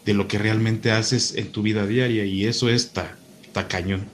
de 0.07 0.15
lo 0.15 0.29
que 0.29 0.39
realmente 0.39 0.91
haces 0.91 1.37
en 1.37 1.53
tu 1.53 1.63
vida 1.63 1.87
diaria 1.87 2.25
y 2.25 2.47
eso 2.47 2.71
es 2.71 2.93
ta, 2.93 3.17
cañón. 3.69 4.07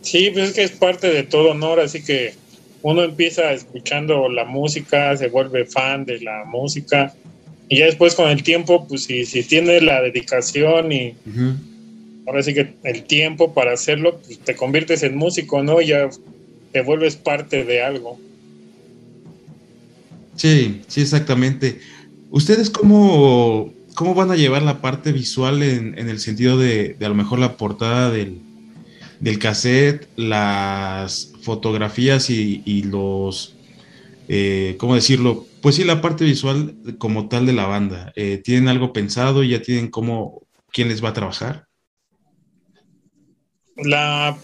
Sí, 0.00 0.30
pues 0.32 0.48
es 0.48 0.54
que 0.54 0.64
es 0.64 0.72
parte 0.72 1.08
de 1.08 1.22
todo, 1.22 1.52
¿no? 1.54 1.74
Así 1.74 2.02
que 2.02 2.34
uno 2.80 3.04
empieza 3.04 3.52
escuchando 3.52 4.30
la 4.30 4.46
música, 4.46 5.16
se 5.16 5.28
vuelve 5.28 5.66
fan 5.66 6.06
de 6.06 6.20
la 6.20 6.44
música 6.46 7.14
y 7.68 7.78
ya 7.78 7.86
después 7.86 8.14
con 8.14 8.30
el 8.30 8.42
tiempo, 8.42 8.88
pues 8.88 9.04
si, 9.04 9.26
si 9.26 9.44
tiene 9.44 9.80
la 9.82 10.00
dedicación 10.00 10.90
y 10.90 11.14
ahora 12.26 12.42
sí 12.42 12.54
que 12.54 12.74
el 12.84 13.04
tiempo 13.04 13.54
para 13.54 13.72
hacerlo, 13.72 14.20
pues 14.20 14.38
te 14.38 14.54
conviertes 14.54 15.02
en 15.02 15.16
músico, 15.16 15.62
¿no? 15.62 15.80
Y 15.80 15.88
ya 15.88 16.08
te 16.72 16.82
vuelves 16.82 17.16
parte 17.16 17.64
de 17.64 17.82
algo. 17.82 18.18
Sí, 20.36 20.82
sí, 20.88 21.02
exactamente. 21.02 21.80
¿Ustedes 22.30 22.70
cómo, 22.70 23.72
cómo 23.94 24.14
van 24.14 24.30
a 24.30 24.36
llevar 24.36 24.62
la 24.62 24.80
parte 24.80 25.12
visual 25.12 25.62
en, 25.62 25.98
el 25.98 26.18
sentido 26.18 26.58
de, 26.58 26.96
a 27.00 27.08
lo 27.08 27.14
mejor 27.14 27.38
la 27.38 27.56
portada 27.56 28.10
del, 28.10 28.38
del 29.20 29.38
cassette, 29.38 30.08
las 30.16 31.32
fotografías 31.42 32.30
y, 32.30 32.82
los, 32.84 33.56
eh, 34.28 34.76
¿cómo 34.78 34.94
decirlo? 34.94 35.46
Pues 35.60 35.76
sí, 35.76 35.84
la 35.84 36.00
parte 36.00 36.24
visual 36.24 36.74
como 36.98 37.28
tal 37.28 37.46
de 37.46 37.52
la 37.52 37.66
banda. 37.66 38.12
Eh, 38.16 38.40
¿Tienen 38.42 38.68
algo 38.68 38.92
pensado? 38.92 39.44
¿Ya 39.44 39.60
tienen 39.60 39.88
cómo, 39.88 40.42
quién 40.72 40.88
les 40.88 41.04
va 41.04 41.10
a 41.10 41.14
trabajar? 41.14 41.66
La, 43.76 44.36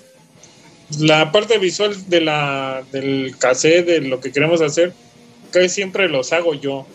la 0.99 1.33
parte 1.33 1.59
visual 1.59 2.09
de 2.09 2.21
la, 2.21 2.83
del 2.93 3.37
cassette, 3.39 3.87
de 3.87 4.01
lo 4.01 4.21
que 4.21 4.33
queremos 4.33 4.61
hacer, 4.61 4.93
casi 5.51 5.69
siempre 5.69 6.09
los 6.09 6.33
hago 6.33 6.55
yo. 6.55 6.87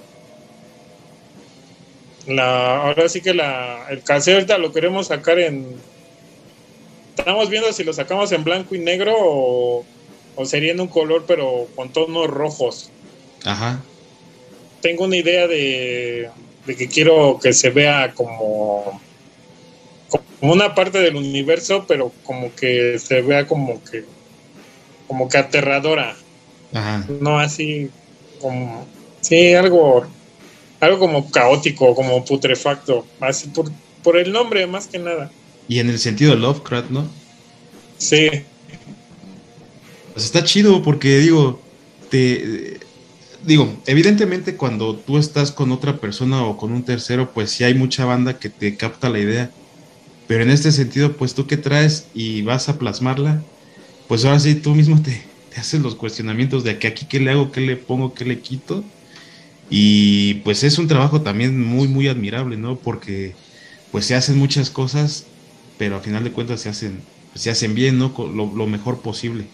La, 2.28 2.78
ahora 2.88 3.08
sí 3.10 3.22
que 3.22 3.34
la, 3.34 3.86
el 3.90 4.02
cassette 4.04 4.36
ahorita 4.36 4.58
lo 4.58 4.72
queremos 4.72 5.08
sacar 5.08 5.40
en... 5.40 5.76
Estamos 7.16 7.50
viendo 7.50 7.72
si 7.72 7.84
lo 7.84 7.94
sacamos 7.94 8.32
en 8.32 8.44
blanco 8.44 8.74
y 8.74 8.80
negro 8.80 9.14
o, 9.16 9.86
sería 10.46 10.72
en 10.72 10.82
un 10.82 10.88
color 10.88 11.26
pero 11.28 11.68
con 11.76 11.94
tonos 11.94 12.28
rojos. 12.28 12.90
Ajá. 13.46 13.82
Tengo 14.82 15.04
una 15.04 15.18
idea 15.18 15.48
de, 15.48 16.30
de 16.66 16.76
que 16.76 16.88
quiero 16.88 17.40
que 17.42 17.54
se 17.54 17.70
vea 17.70 18.12
como 18.16 19.00
como 20.40 20.54
una 20.54 20.76
parte 20.76 21.00
del 21.00 21.16
universo, 21.16 21.86
pero 21.88 22.12
como 22.24 22.54
que 22.56 23.00
se 23.00 23.22
vea 23.22 23.48
como 23.48 23.84
que 23.84 24.06
como 25.08 25.28
que 25.30 25.38
aterradora. 25.38 26.16
Ajá. 26.74 27.06
No 27.20 27.40
así 27.40 27.90
como, 28.42 28.88
sí, 29.22 29.54
algo, 29.54 30.06
algo 30.80 31.00
como 31.00 31.30
caótico, 31.30 31.94
como 31.96 32.26
putrefacto, 32.26 33.06
así 33.20 33.48
por, 33.50 33.72
por 34.02 34.18
el 34.18 34.32
nombre 34.32 34.66
más 34.68 34.88
que 34.88 35.00
nada. 35.00 35.32
Y 35.68 35.80
en 35.80 35.90
el 35.90 36.00
sentido 36.00 36.32
de 36.32 36.38
Lovecraft, 36.38 36.90
¿no? 36.90 37.08
Sí. 37.98 38.30
Pues 40.14 40.26
está 40.26 40.44
chido 40.44 40.84
porque 40.84 41.20
digo, 41.20 41.62
te 42.10 42.80
digo, 43.44 43.76
evidentemente 43.86 44.56
cuando 44.56 44.96
tú 44.96 45.18
estás 45.18 45.52
con 45.52 45.72
otra 45.72 45.98
persona 45.98 46.44
o 46.44 46.58
con 46.58 46.72
un 46.72 46.84
tercero, 46.84 47.32
pues 47.34 47.52
sí 47.52 47.64
hay 47.64 47.74
mucha 47.74 48.06
banda 48.06 48.40
que 48.40 48.50
te 48.50 48.76
capta 48.76 49.10
la 49.10 49.20
idea. 49.20 49.52
Pero 50.28 50.44
en 50.44 50.50
este 50.50 50.72
sentido, 50.72 51.14
pues 51.14 51.34
tú 51.34 51.48
que 51.48 51.58
traes 51.58 52.08
y 52.14 52.42
vas 52.42 52.70
a 52.70 52.80
plasmarla, 52.80 53.44
pues 54.08 54.26
ahora 54.26 54.40
sí 54.40 54.56
tú 54.56 54.74
mismo 54.74 55.02
te, 55.02 55.22
haces 55.58 55.82
los 55.82 55.96
cuestionamientos 55.96 56.64
de 56.64 56.80
que 56.80 56.88
aquí 56.88 57.06
qué 57.06 57.20
le 57.20 57.32
hago, 57.32 57.52
qué 57.52 57.62
le 57.62 57.76
pongo, 57.76 58.14
qué 58.14 58.26
le 58.26 58.40
quito. 58.40 58.84
Y 59.70 60.36
pues 60.36 60.64
es 60.64 60.78
un 60.78 60.88
trabajo 60.88 61.22
también 61.22 61.62
muy, 61.62 61.88
muy 61.88 62.08
admirable, 62.08 62.58
¿no? 62.58 62.78
Porque 62.78 63.34
pues 63.92 64.06
se 64.06 64.16
hacen 64.16 64.38
muchas 64.38 64.70
cosas, 64.70 65.26
pero 65.78 65.96
al 65.96 66.02
final 66.02 66.24
de 66.24 66.32
cuentas 66.32 66.62
se 66.62 66.70
hacen, 66.70 67.02
se 67.36 67.50
hacen 67.50 67.76
bien, 67.76 67.98
¿no? 67.98 68.14
Lo, 68.18 68.52
lo 68.54 68.68
mejor 68.68 69.02
posible. 69.02 69.46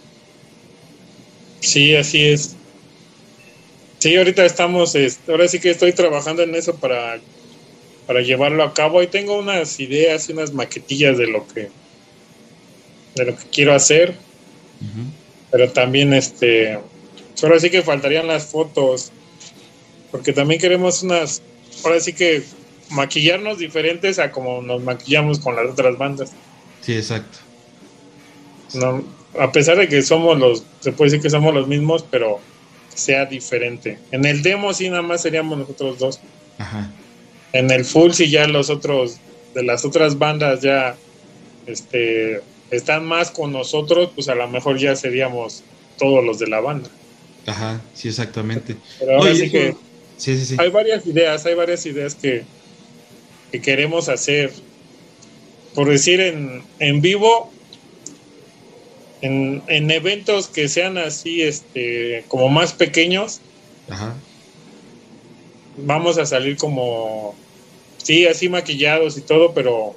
Sí, 1.62 1.96
así 1.96 2.26
es. 2.26 2.56
Sí, 4.00 4.16
ahorita 4.16 4.46
estamos, 4.46 4.96
ahora 5.28 5.48
sí 5.48 5.60
que 5.60 5.72
estoy 5.72 5.92
trabajando 5.92 6.42
en 6.42 6.56
eso 6.56 6.76
para, 6.76 7.20
para 8.10 8.22
llevarlo 8.22 8.64
a 8.64 8.74
cabo. 8.74 9.04
Y 9.04 9.08
tengo 9.08 9.38
unas 9.38 9.80
ideas 9.80 10.28
y 10.28 10.32
unas 10.32 10.52
maquetillas 10.52 11.16
de 11.20 11.28
lo 11.28 11.48
que, 11.48 11.70
de 13.14 13.26
lo 13.26 13.38
que 13.38 13.44
quiero 13.52 13.76
hacer. 13.76 14.16
Pero 15.52 15.72
también 15.72 16.16
este 16.16 16.80
ahora 17.44 17.60
sí 17.60 17.70
que 17.70 17.84
faltarían 17.84 18.26
las 18.26 18.48
fotos 18.48 19.12
porque 20.10 20.34
también 20.34 20.60
queremos 20.60 21.04
unas 21.04 21.44
ahora 21.86 22.00
sí 22.00 22.14
que 22.14 22.42
maquillarnos 22.90 23.60
diferentes 23.60 24.18
a 24.18 24.32
como 24.32 24.64
nos 24.64 24.82
maquillamos 24.82 25.38
con 25.38 25.56
las 25.56 25.68
otras 25.68 25.96
bandas. 26.00 26.32
Sí 26.82 26.96
exacto. 26.96 27.38
No, 28.74 29.04
a 29.40 29.52
pesar 29.52 29.78
de 29.78 29.88
que 29.88 30.02
somos 30.02 30.40
los 30.40 30.64
se 30.80 30.92
puede 30.94 31.12
decir 31.12 31.22
que 31.22 31.30
somos 31.30 31.54
los 31.54 31.68
mismos 31.68 32.04
pero 32.10 32.40
sea 32.92 33.26
diferente. 33.28 34.00
En 34.10 34.26
el 34.26 34.42
demo 34.42 34.74
sí 34.74 34.90
nada 34.90 35.04
más 35.04 35.22
seríamos 35.22 35.60
nosotros 35.60 36.00
dos. 36.00 36.20
Ajá. 36.58 36.90
En 37.54 37.72
el 37.72 37.86
full 37.86 38.12
sí 38.12 38.30
ya 38.30 38.48
los 38.48 38.70
otros 38.70 39.18
de 39.54 39.64
las 39.64 39.86
otras 39.86 40.18
bandas 40.18 40.62
ya 40.62 40.96
este 41.66 42.42
están 42.72 43.06
más 43.06 43.32
con 43.32 43.52
nosotros, 43.52 44.12
pues 44.14 44.30
a 44.30 44.36
lo 44.36 44.48
mejor 44.48 44.78
ya 44.78 44.96
seríamos 44.96 45.64
todos 45.98 46.24
los 46.24 46.38
de 46.40 46.48
la 46.48 46.60
banda. 46.60 46.90
Ajá, 47.46 47.82
sí, 47.94 48.10
exactamente. 48.10 48.76
Pero 49.00 49.18
ahora 49.18 49.36
sí 49.36 49.50
que 49.50 49.76
sí, 50.18 50.38
sí, 50.38 50.46
sí. 50.46 50.56
hay 50.60 50.70
varias 50.70 51.06
ideas, 51.08 51.46
hay 51.46 51.56
varias 51.56 51.86
ideas 51.86 52.16
que, 52.16 52.44
que 53.52 53.62
queremos 53.62 54.08
hacer. 54.10 54.52
Por 55.74 55.90
decir, 55.90 56.20
en, 56.20 56.64
en 56.80 57.02
vivo, 57.02 57.52
en, 59.22 59.64
en 59.68 59.90
eventos 59.90 60.48
que 60.48 60.68
sean 60.68 60.98
así, 60.98 61.42
este, 61.42 62.24
como 62.28 62.50
más 62.50 62.74
pequeños, 62.74 63.40
Ajá. 63.90 64.16
Vamos 65.86 66.18
a 66.18 66.26
salir 66.26 66.58
como, 66.58 67.36
sí, 67.98 68.26
así 68.28 68.50
maquillados 68.50 69.18
y 69.18 69.22
todo, 69.22 69.54
pero 69.54 69.96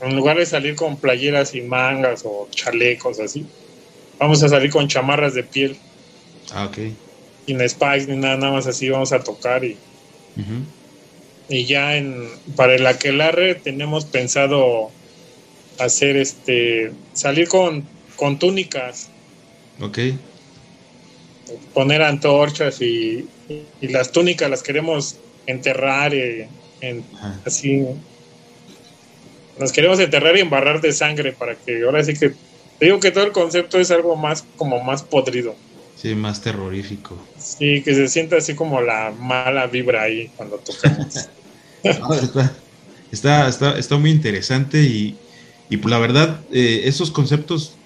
en 0.00 0.14
lugar 0.16 0.38
de 0.38 0.46
salir 0.46 0.76
con 0.76 0.96
playeras 1.00 1.54
y 1.54 1.62
mangas 1.62 2.22
o 2.24 2.48
chalecos 2.50 3.18
así, 3.20 3.46
vamos 4.18 4.42
a 4.42 4.48
salir 4.48 4.70
con 4.70 4.88
chamarras 4.88 5.34
de 5.34 5.44
piel, 5.44 5.76
Ah, 6.52 6.66
ok. 6.66 6.78
sin 7.46 7.68
spikes 7.68 8.06
ni 8.08 8.16
nada, 8.16 8.36
nada 8.36 8.52
más 8.52 8.66
así 8.66 8.88
vamos 8.88 9.12
a 9.12 9.22
tocar 9.22 9.64
y, 9.64 9.76
y 11.48 11.64
ya 11.66 11.96
en, 11.96 12.28
para 12.56 12.74
el 12.74 12.86
aquelarre 12.86 13.54
tenemos 13.56 14.04
pensado 14.06 14.90
hacer 15.78 16.16
este, 16.16 16.92
salir 17.12 17.48
con, 17.48 17.84
con 18.16 18.38
túnicas. 18.38 19.10
Ok. 19.80 19.98
poner 21.74 22.02
antorchas 22.02 22.80
y, 22.80 23.28
y 23.48 23.88
las 23.88 24.12
túnicas 24.12 24.50
las 24.50 24.62
queremos 24.62 25.16
enterrar 25.46 26.14
eh, 26.14 26.48
en, 26.80 27.04
así. 27.44 27.86
Las 29.58 29.72
queremos 29.72 29.98
enterrar 30.00 30.36
y 30.36 30.40
embarrar 30.40 30.80
de 30.80 30.92
sangre 30.92 31.32
para 31.32 31.54
que 31.54 31.84
ahora 31.84 32.04
sí 32.04 32.14
que 32.14 32.30
te 32.78 32.86
digo 32.86 33.00
que 33.00 33.10
todo 33.10 33.24
el 33.24 33.32
concepto 33.32 33.78
es 33.78 33.90
algo 33.90 34.16
más 34.16 34.44
como 34.56 34.82
más 34.82 35.02
podrido. 35.02 35.54
Sí, 35.96 36.14
más 36.14 36.42
terrorífico. 36.42 37.16
sí 37.38 37.82
que 37.82 37.94
se 37.94 38.08
sienta 38.08 38.36
así 38.36 38.54
como 38.54 38.82
la 38.82 39.12
mala 39.18 39.66
vibra 39.66 40.02
ahí 40.02 40.30
cuando 40.36 40.58
tocamos. 40.58 41.28
Está, 41.82 42.56
está, 43.12 43.48
está, 43.48 43.78
está 43.78 43.96
muy 43.96 44.10
interesante 44.10 44.82
y, 44.82 45.16
y 45.70 45.76
pues 45.76 45.88
la 45.88 46.00
verdad, 46.00 46.40
eh, 46.50 46.80
esos 46.86 47.12
conceptos 47.12 47.76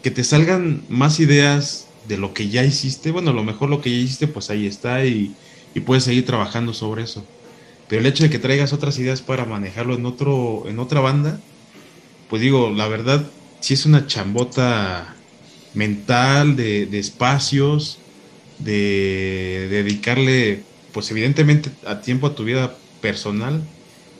que 0.00 0.12
te 0.12 0.22
salgan 0.22 0.84
más 0.88 1.18
ideas 1.18 1.87
de 2.08 2.16
lo 2.16 2.34
que 2.34 2.48
ya 2.48 2.64
hiciste, 2.64 3.10
bueno, 3.10 3.30
a 3.30 3.34
lo 3.34 3.44
mejor 3.44 3.68
lo 3.68 3.80
que 3.80 3.90
ya 3.90 3.96
hiciste, 3.96 4.26
pues 4.26 4.50
ahí 4.50 4.66
está 4.66 5.04
y, 5.04 5.34
y 5.74 5.80
puedes 5.80 6.04
seguir 6.04 6.24
trabajando 6.24 6.72
sobre 6.72 7.04
eso. 7.04 7.24
Pero 7.88 8.00
el 8.00 8.06
hecho 8.06 8.24
de 8.24 8.30
que 8.30 8.38
traigas 8.38 8.72
otras 8.72 8.98
ideas 8.98 9.22
para 9.22 9.44
manejarlo 9.44 9.94
en 9.94 10.06
otro, 10.06 10.64
en 10.66 10.78
otra 10.78 11.00
banda, 11.00 11.40
pues 12.28 12.42
digo, 12.42 12.70
la 12.70 12.88
verdad, 12.88 13.26
sí 13.60 13.74
es 13.74 13.86
una 13.86 14.06
chambota 14.06 15.14
mental, 15.74 16.56
de, 16.56 16.86
de 16.86 16.98
espacios, 16.98 17.98
de, 18.58 19.68
dedicarle, 19.70 20.62
pues 20.92 21.10
evidentemente, 21.10 21.70
a 21.86 22.00
tiempo 22.00 22.26
a 22.26 22.34
tu 22.34 22.44
vida 22.44 22.76
personal, 23.00 23.62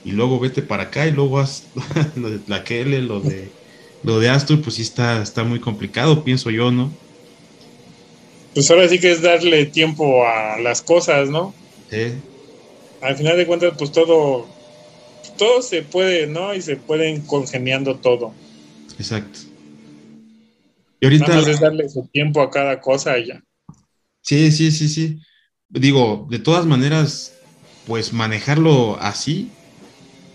y 0.05 0.13
luego 0.13 0.39
vete 0.39 0.63
para 0.63 0.85
acá 0.85 1.07
y 1.07 1.13
luego 1.13 1.39
haz 1.39 1.65
lo 2.17 2.31
de 2.31 2.39
Tlaquele, 2.39 3.03
lo 3.03 3.21
de, 3.21 3.51
lo 4.03 4.21
de 4.21 4.31
Astur, 4.31 4.63
pues 4.63 4.77
sí 4.77 4.83
está, 4.83 5.23
está 5.23 5.45
muy 5.45 5.61
complicado, 5.61 6.25
pienso 6.25 6.51
yo, 6.51 6.71
¿no? 6.71 6.91
Pues 8.59 8.69
ahora 8.73 8.89
sí 8.89 8.99
que 8.99 9.13
es 9.13 9.23
darle 9.23 9.67
tiempo 9.67 10.27
a 10.27 10.59
las 10.59 10.83
cosas 10.83 11.31
no 11.31 11.55
Sí, 11.89 12.13
al 13.01 13.17
final 13.17 13.37
de 13.37 13.47
cuentas 13.47 13.75
pues 13.79 13.93
todo 13.93 14.49
todo 15.37 15.63
se 15.63 15.83
puede 15.83 16.27
no 16.27 16.53
y 16.53 16.61
se 16.61 16.75
pueden 16.75 17.21
congeniando 17.21 17.95
todo 18.01 18.35
exacto. 18.99 19.39
Y 20.99 21.07
ahorita... 21.07 21.29
Nada 21.29 21.41
más 21.41 21.49
es 21.49 21.61
darle 21.61 21.89
su 21.89 22.03
tiempo 22.09 22.43
a 22.43 22.51
cada 22.51 22.81
cosa 22.81 23.17
y 23.17 23.29
ya. 23.29 23.45
Sí, 24.23 24.51
sí, 24.51 24.73
sí, 24.73 24.89
sí. 24.89 25.21
Digo, 25.69 26.27
de 26.29 26.41
todas 26.41 26.67
maneras, 26.67 27.35
pues 27.87 28.13
manejarlo 28.13 28.99
así, 29.01 29.53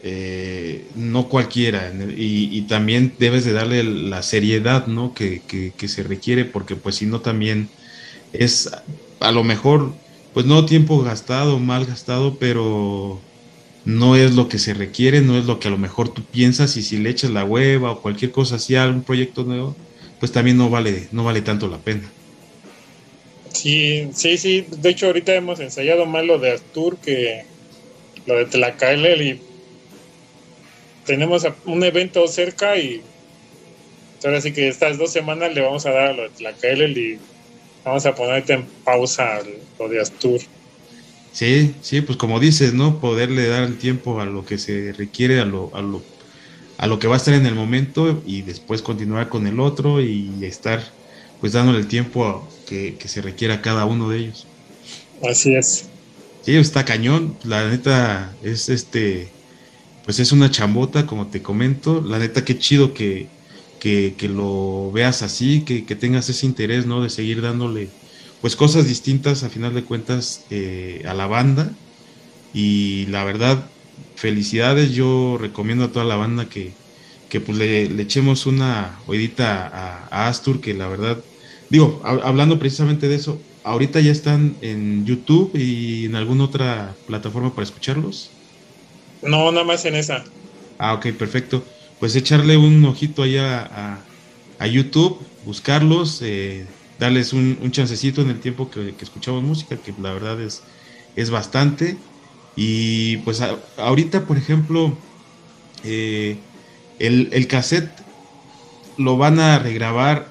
eh, 0.01 0.87
no 0.95 1.27
cualquiera. 1.27 1.91
Y, 2.15 2.57
y, 2.57 2.61
también 2.61 3.13
debes 3.19 3.43
de 3.43 3.51
darle 3.51 3.83
la 3.83 4.23
seriedad, 4.23 4.88
¿no? 4.88 5.13
Que, 5.13 5.41
que, 5.45 5.73
que, 5.75 5.88
se 5.89 6.03
requiere, 6.03 6.45
porque 6.45 6.77
pues 6.77 6.95
si 6.95 7.05
no 7.05 7.19
también 7.19 7.67
es 8.34 8.69
a 9.19 9.32
lo 9.32 9.43
mejor, 9.43 9.93
pues 10.34 10.46
no 10.46 10.65
tiempo 10.65 11.02
gastado, 11.02 11.60
mal 11.60 11.86
gastado, 11.86 12.38
pero 12.39 13.22
no 13.86 14.15
es 14.15 14.34
lo 14.34 14.50
que 14.50 14.60
se 14.60 14.74
requiere, 14.74 15.22
no 15.22 15.38
es 15.38 15.46
lo 15.46 15.60
que 15.60 15.67
a 15.67 15.72
lo 15.72 15.78
mejor 15.78 16.10
tú 16.10 16.24
piensas 16.24 16.76
y 16.78 16.84
si 16.84 16.98
le 16.98 17.10
echas 17.10 17.32
la 17.32 17.46
hueva 17.46 17.91
o 17.91 18.02
cualquier 18.02 18.32
cosa 18.32 18.56
así 18.56 18.76
a 18.76 18.88
un 18.88 19.04
proyecto 19.04 19.43
nuevo, 19.43 19.76
pues 20.19 20.32
también 20.32 20.58
no 20.58 20.69
vale, 20.69 21.08
no 21.12 21.24
vale 21.24 21.41
tanto 21.41 21.67
la 21.67 21.78
pena. 21.78 22.10
Sí, 23.52 24.10
sí, 24.13 24.38
sí. 24.38 24.65
De 24.78 24.89
hecho, 24.89 25.08
ahorita 25.08 25.36
hemos 25.36 25.60
ensayado 25.60 26.06
más 26.06 26.26
lo 26.26 26.39
de 26.39 26.52
Astur 26.52 26.98
que 26.98 27.46
lo 28.26 28.36
de 28.36 28.46
Tlacaelel 28.46 29.22
y 29.22 29.41
tenemos 31.06 31.46
un 31.65 31.84
evento 31.84 32.28
cerca 32.28 32.78
y 32.78 33.02
ahora 34.24 34.41
sí 34.41 34.54
que 34.54 34.69
estas 34.69 34.98
dos 34.98 35.12
semanas 35.12 35.54
le 35.54 35.62
vamos 35.62 35.86
a 35.86 35.91
dar 35.91 36.08
a 36.08 36.13
lo 36.13 36.24
de 36.24 36.30
Tlacaelel 36.30 36.98
y 36.98 37.19
vamos 37.84 38.06
a 38.06 38.15
ponerte 38.15 38.54
en 38.54 38.65
pausa 38.84 39.39
lo 39.80 39.89
de 39.89 40.02
Astur. 40.02 40.41
Sí, 41.32 41.74
sí, 41.82 42.02
pues 42.02 42.17
como 42.17 42.39
dices, 42.39 42.74
¿no? 42.74 43.00
Poderle 43.00 43.48
dar 43.48 43.63
el 43.63 43.78
tiempo 43.78 44.22
a 44.22 44.26
lo 44.26 44.46
que 44.46 44.58
se 44.58 44.93
requiere, 44.93 45.39
a 45.39 45.46
lo, 45.46 45.72
a 45.76 45.82
lo, 45.82 46.04
a 46.78 46.88
lo 46.88 47.00
que 47.00 47.08
va 47.08 47.15
a 47.15 47.17
estar 47.17 47.34
en 47.34 47.46
el 47.46 47.56
momento 47.56 48.22
y 48.26 48.43
después 48.43 48.82
continuar 48.84 49.30
con 49.30 49.48
el 49.48 49.60
otro 49.60 50.00
y 50.00 50.32
estar 50.43 50.84
pues 51.39 51.54
dándole 51.54 51.80
el 51.80 51.88
tiempo 51.88 52.48
que, 52.67 52.96
que, 52.96 53.08
se 53.08 53.22
requiera 53.22 53.56
a 53.56 53.62
cada 53.62 53.86
uno 53.86 54.10
de 54.10 54.19
ellos. 54.19 54.48
Así 55.28 55.56
es. 55.56 55.89
Sí, 56.43 56.56
está 56.56 56.86
cañón. 56.86 57.36
La 57.43 57.67
neta 57.67 58.34
es 58.43 58.69
este, 58.69 59.30
pues 60.06 60.19
es 60.19 60.32
una 60.32 60.52
chambota, 60.52 61.06
como 61.06 61.28
te 61.28 61.41
comento. 61.41 62.02
La 62.02 62.19
neta, 62.19 62.46
qué 62.46 62.58
chido 62.58 62.93
que, 62.93 63.28
que, 63.84 64.15
que 64.17 64.30
lo 64.30 64.91
veas 64.93 65.24
así, 65.24 65.65
que, 65.65 65.86
que, 65.86 65.98
tengas 65.98 66.30
ese 66.30 66.46
interés, 66.46 66.86
¿no? 66.86 67.04
De 67.04 67.10
seguir 67.10 67.41
dándole, 67.41 67.89
pues 68.39 68.56
cosas 68.56 68.88
distintas 68.88 69.43
a 69.43 69.50
final 69.50 69.74
de 69.76 69.84
cuentas 69.84 70.46
eh, 70.50 71.04
a 71.06 71.13
la 71.13 71.28
banda. 71.28 71.69
Y 72.54 73.08
la 73.08 73.26
verdad, 73.26 73.69
felicidades. 74.15 74.93
Yo 74.93 75.38
recomiendo 75.38 75.84
a 75.84 75.91
toda 75.91 76.06
la 76.06 76.15
banda 76.15 76.48
que, 76.48 76.72
que 77.30 77.41
pues 77.41 77.58
le, 77.58 77.89
le 77.89 78.04
echemos 78.04 78.46
una 78.46 79.02
oidita 79.06 79.67
a, 79.67 80.08
a 80.10 80.28
Astur, 80.30 80.62
que 80.62 80.74
la 80.74 80.88
verdad 80.88 81.22
digo, 81.69 82.02
hablando 82.06 82.58
precisamente 82.60 83.10
de 83.10 83.15
eso, 83.15 83.38
ahorita 83.63 84.00
ya 84.00 84.13
están 84.13 84.56
en 84.62 85.06
YouTube 85.06 85.52
y 85.56 86.06
en 86.06 86.15
alguna 86.15 86.46
otra 86.46 86.96
plataforma 87.06 87.50
para 87.50 87.63
escucharlos. 87.63 88.30
No, 89.24 89.52
nada 89.52 89.65
más 89.65 89.84
en 89.84 89.96
esa. 89.96 90.24
Ah, 90.78 90.93
ok, 90.93 91.08
perfecto. 91.17 91.65
Pues 92.03 92.17
echarle 92.17 92.57
un 92.57 92.83
ojito 92.83 93.23
allá 93.23 93.61
a, 93.61 93.99
a 94.59 94.67
YouTube, 94.67 95.21
buscarlos, 95.45 96.21
eh, 96.21 96.65
darles 96.99 97.31
un, 97.31 97.57
un, 97.61 97.71
chancecito 97.71 98.21
en 98.21 98.29
el 98.29 98.41
tiempo 98.41 98.69
que, 98.69 98.93
que, 98.93 99.05
escuchamos 99.05 99.41
música, 99.41 99.77
que 99.77 99.93
la 100.01 100.11
verdad 100.11 100.41
es, 100.41 100.63
es 101.15 101.29
bastante. 101.29 101.95
Y 102.57 103.19
pues 103.19 103.41
ahorita, 103.77 104.25
por 104.25 104.37
ejemplo, 104.37 104.97
eh, 105.85 106.35
el, 106.99 107.29
el 107.31 107.47
cassette 107.47 107.97
lo 108.97 109.15
van 109.15 109.39
a 109.39 109.57
regrabar 109.59 110.27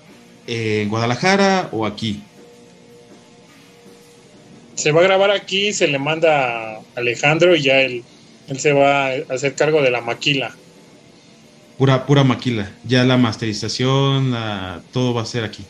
en 0.46 0.90
Guadalajara 0.90 1.70
o 1.72 1.87
aquí? 1.87 2.22
Se 4.74 4.92
va 4.92 5.00
a 5.00 5.04
grabar 5.04 5.30
aquí, 5.30 5.72
se 5.72 5.88
le 5.88 5.98
manda 5.98 6.74
a 6.74 6.80
Alejandro 6.96 7.56
y 7.56 7.62
ya 7.62 7.80
él, 7.80 8.04
él 8.48 8.61
se 8.61 8.74
va 8.74 9.06
a 9.06 9.12
hacer 9.30 9.54
cargo 9.54 9.80
de 9.80 9.90
la 9.90 10.02
maquila. 10.02 10.54
Pura, 11.83 12.07
pura 12.07 12.23
maquila. 12.23 12.71
Ya 12.85 13.03
la 13.03 13.16
masterización, 13.16 14.31
la, 14.31 14.81
todo 14.92 15.14
va 15.14 15.23
a 15.23 15.27
ser 15.27 15.42
aquí. 15.42 15.64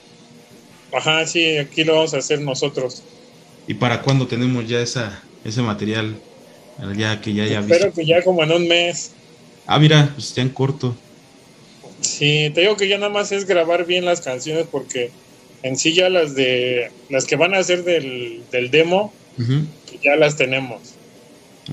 Ajá, 0.92 1.27
sí, 1.27 1.57
aquí 1.57 1.85
lo 1.85 1.94
vamos 1.94 2.12
a 2.12 2.18
hacer 2.18 2.38
nosotros. 2.42 3.03
¿Y 3.66 3.72
para 3.72 4.03
cuándo 4.03 4.27
tenemos 4.27 4.68
ya 4.68 4.83
esa, 4.83 5.22
ese 5.42 5.62
material? 5.62 6.14
Ya 6.98 7.18
que 7.22 7.33
ya 7.33 7.44
haya 7.44 7.61
Espero 7.61 7.87
visto. 7.87 7.98
que 7.98 8.07
ya 8.07 8.22
como 8.22 8.42
en 8.42 8.53
un 8.53 8.68
mes. 8.68 9.12
Ah, 9.66 9.79
mira, 9.79 10.11
pues 10.14 10.35
ya 10.35 10.42
en 10.42 10.51
corto. 10.51 10.94
Sí, 12.03 12.51
te 12.55 12.61
digo 12.61 12.77
que 12.77 12.88
ya 12.88 12.98
nada 12.98 13.09
más 13.11 13.33
es 13.33 13.46
grabar 13.46 13.87
bien 13.87 14.05
las 14.05 14.20
canciones 14.20 14.66
porque 14.70 15.11
en 15.62 15.79
sí 15.79 15.94
ya 15.94 16.11
las 16.11 16.35
de 16.35 16.90
las 17.09 17.25
que 17.25 17.37
van 17.37 17.55
a 17.55 17.61
hacer 17.61 17.85
del, 17.85 18.42
del 18.53 18.70
demo 18.70 19.14
uh 19.38 19.42
-huh. 19.42 19.64
ya 20.05 20.16
las 20.16 20.37
tenemos. 20.37 20.79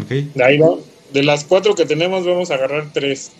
Okay. 0.02 0.32
De 0.34 0.45
ahí 0.45 0.58
va, 0.58 0.78
de 1.12 1.23
las 1.23 1.43
cuatro 1.43 1.75
que 1.75 1.86
tenemos 1.86 2.25
vamos 2.25 2.52
a 2.52 2.54
agarrar 2.54 2.93
tres. 2.93 3.34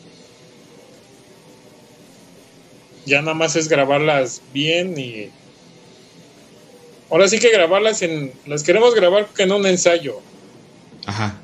Ya 3.10 3.22
nada 3.22 3.34
más 3.34 3.56
es 3.56 3.68
grabarlas 3.68 4.42
bien 4.54 4.98
y 4.98 5.30
ahora 7.10 7.28
sí 7.28 7.40
que 7.40 7.50
grabarlas 7.52 8.04
en 8.04 8.32
las 8.46 8.62
queremos 8.62 8.94
grabar 8.94 9.28
en 9.40 9.52
un 9.52 9.66
ensayo. 9.66 10.22
Ajá. 11.08 11.42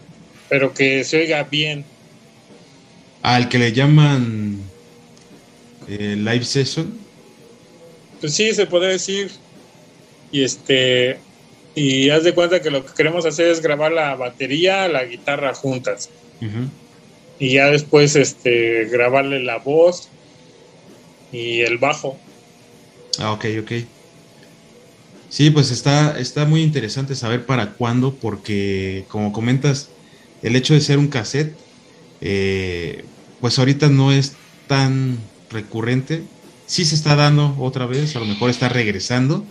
Pero 0.47 0.73
que 0.75 1.03
se 1.03 1.17
oiga 1.17 1.41
bien. 1.43 1.83
Al 3.23 3.49
que 3.49 3.57
le 3.57 3.71
llaman 3.71 4.59
eh, 5.87 6.15
live 6.15 6.45
session. 6.45 6.95
Pues 8.21 8.35
sí, 8.35 8.53
se 8.53 8.67
puede 8.67 8.89
decir. 8.89 9.31
Y 10.31 10.43
este. 10.43 11.17
Y 11.73 12.11
haz 12.11 12.23
de 12.23 12.33
cuenta 12.33 12.61
que 12.61 12.69
lo 12.69 12.85
que 12.85 12.93
queremos 12.93 13.25
hacer 13.25 13.47
es 13.47 13.59
grabar 13.59 13.91
la 13.91 14.15
batería, 14.15 14.87
la 14.87 15.03
guitarra 15.03 15.55
juntas. 15.55 16.11
Uh 16.41 16.45
-huh. 16.45 16.69
Y 17.39 17.53
ya 17.53 17.71
después 17.71 18.15
este 18.15 18.85
grabarle 18.85 19.41
la 19.41 19.57
voz 19.57 20.09
y 21.35 21.61
el 21.61 21.77
bajo. 21.77 22.17
Ah, 23.19 23.31
ok, 23.33 23.45
ok. 23.61 23.71
Sí, 25.27 25.49
pues 25.49 25.71
está, 25.71 26.17
está 26.19 26.45
muy 26.45 26.61
interesante 26.61 27.15
saber 27.15 27.45
para 27.45 27.75
cuándo, 27.75 28.19
porque 28.19 29.05
como 29.09 29.31
comentas, 29.33 29.97
el 30.41 30.55
hecho 30.55 30.73
de 30.73 30.81
ser 30.81 30.97
un 30.97 31.07
cassette, 31.09 31.59
eh, 32.21 33.09
pues 33.39 33.59
ahorita 33.59 33.89
no 33.89 34.11
es 34.11 34.43
tan 34.67 35.31
recurrente. 35.49 36.29
Sí 36.65 36.85
se 36.85 36.95
está 36.95 37.15
dando 37.15 37.57
otra 37.59 37.85
vez, 37.87 38.15
a 38.15 38.19
lo 38.19 38.25
mejor 38.25 38.49
está 38.49 38.69
regresando, 38.69 39.49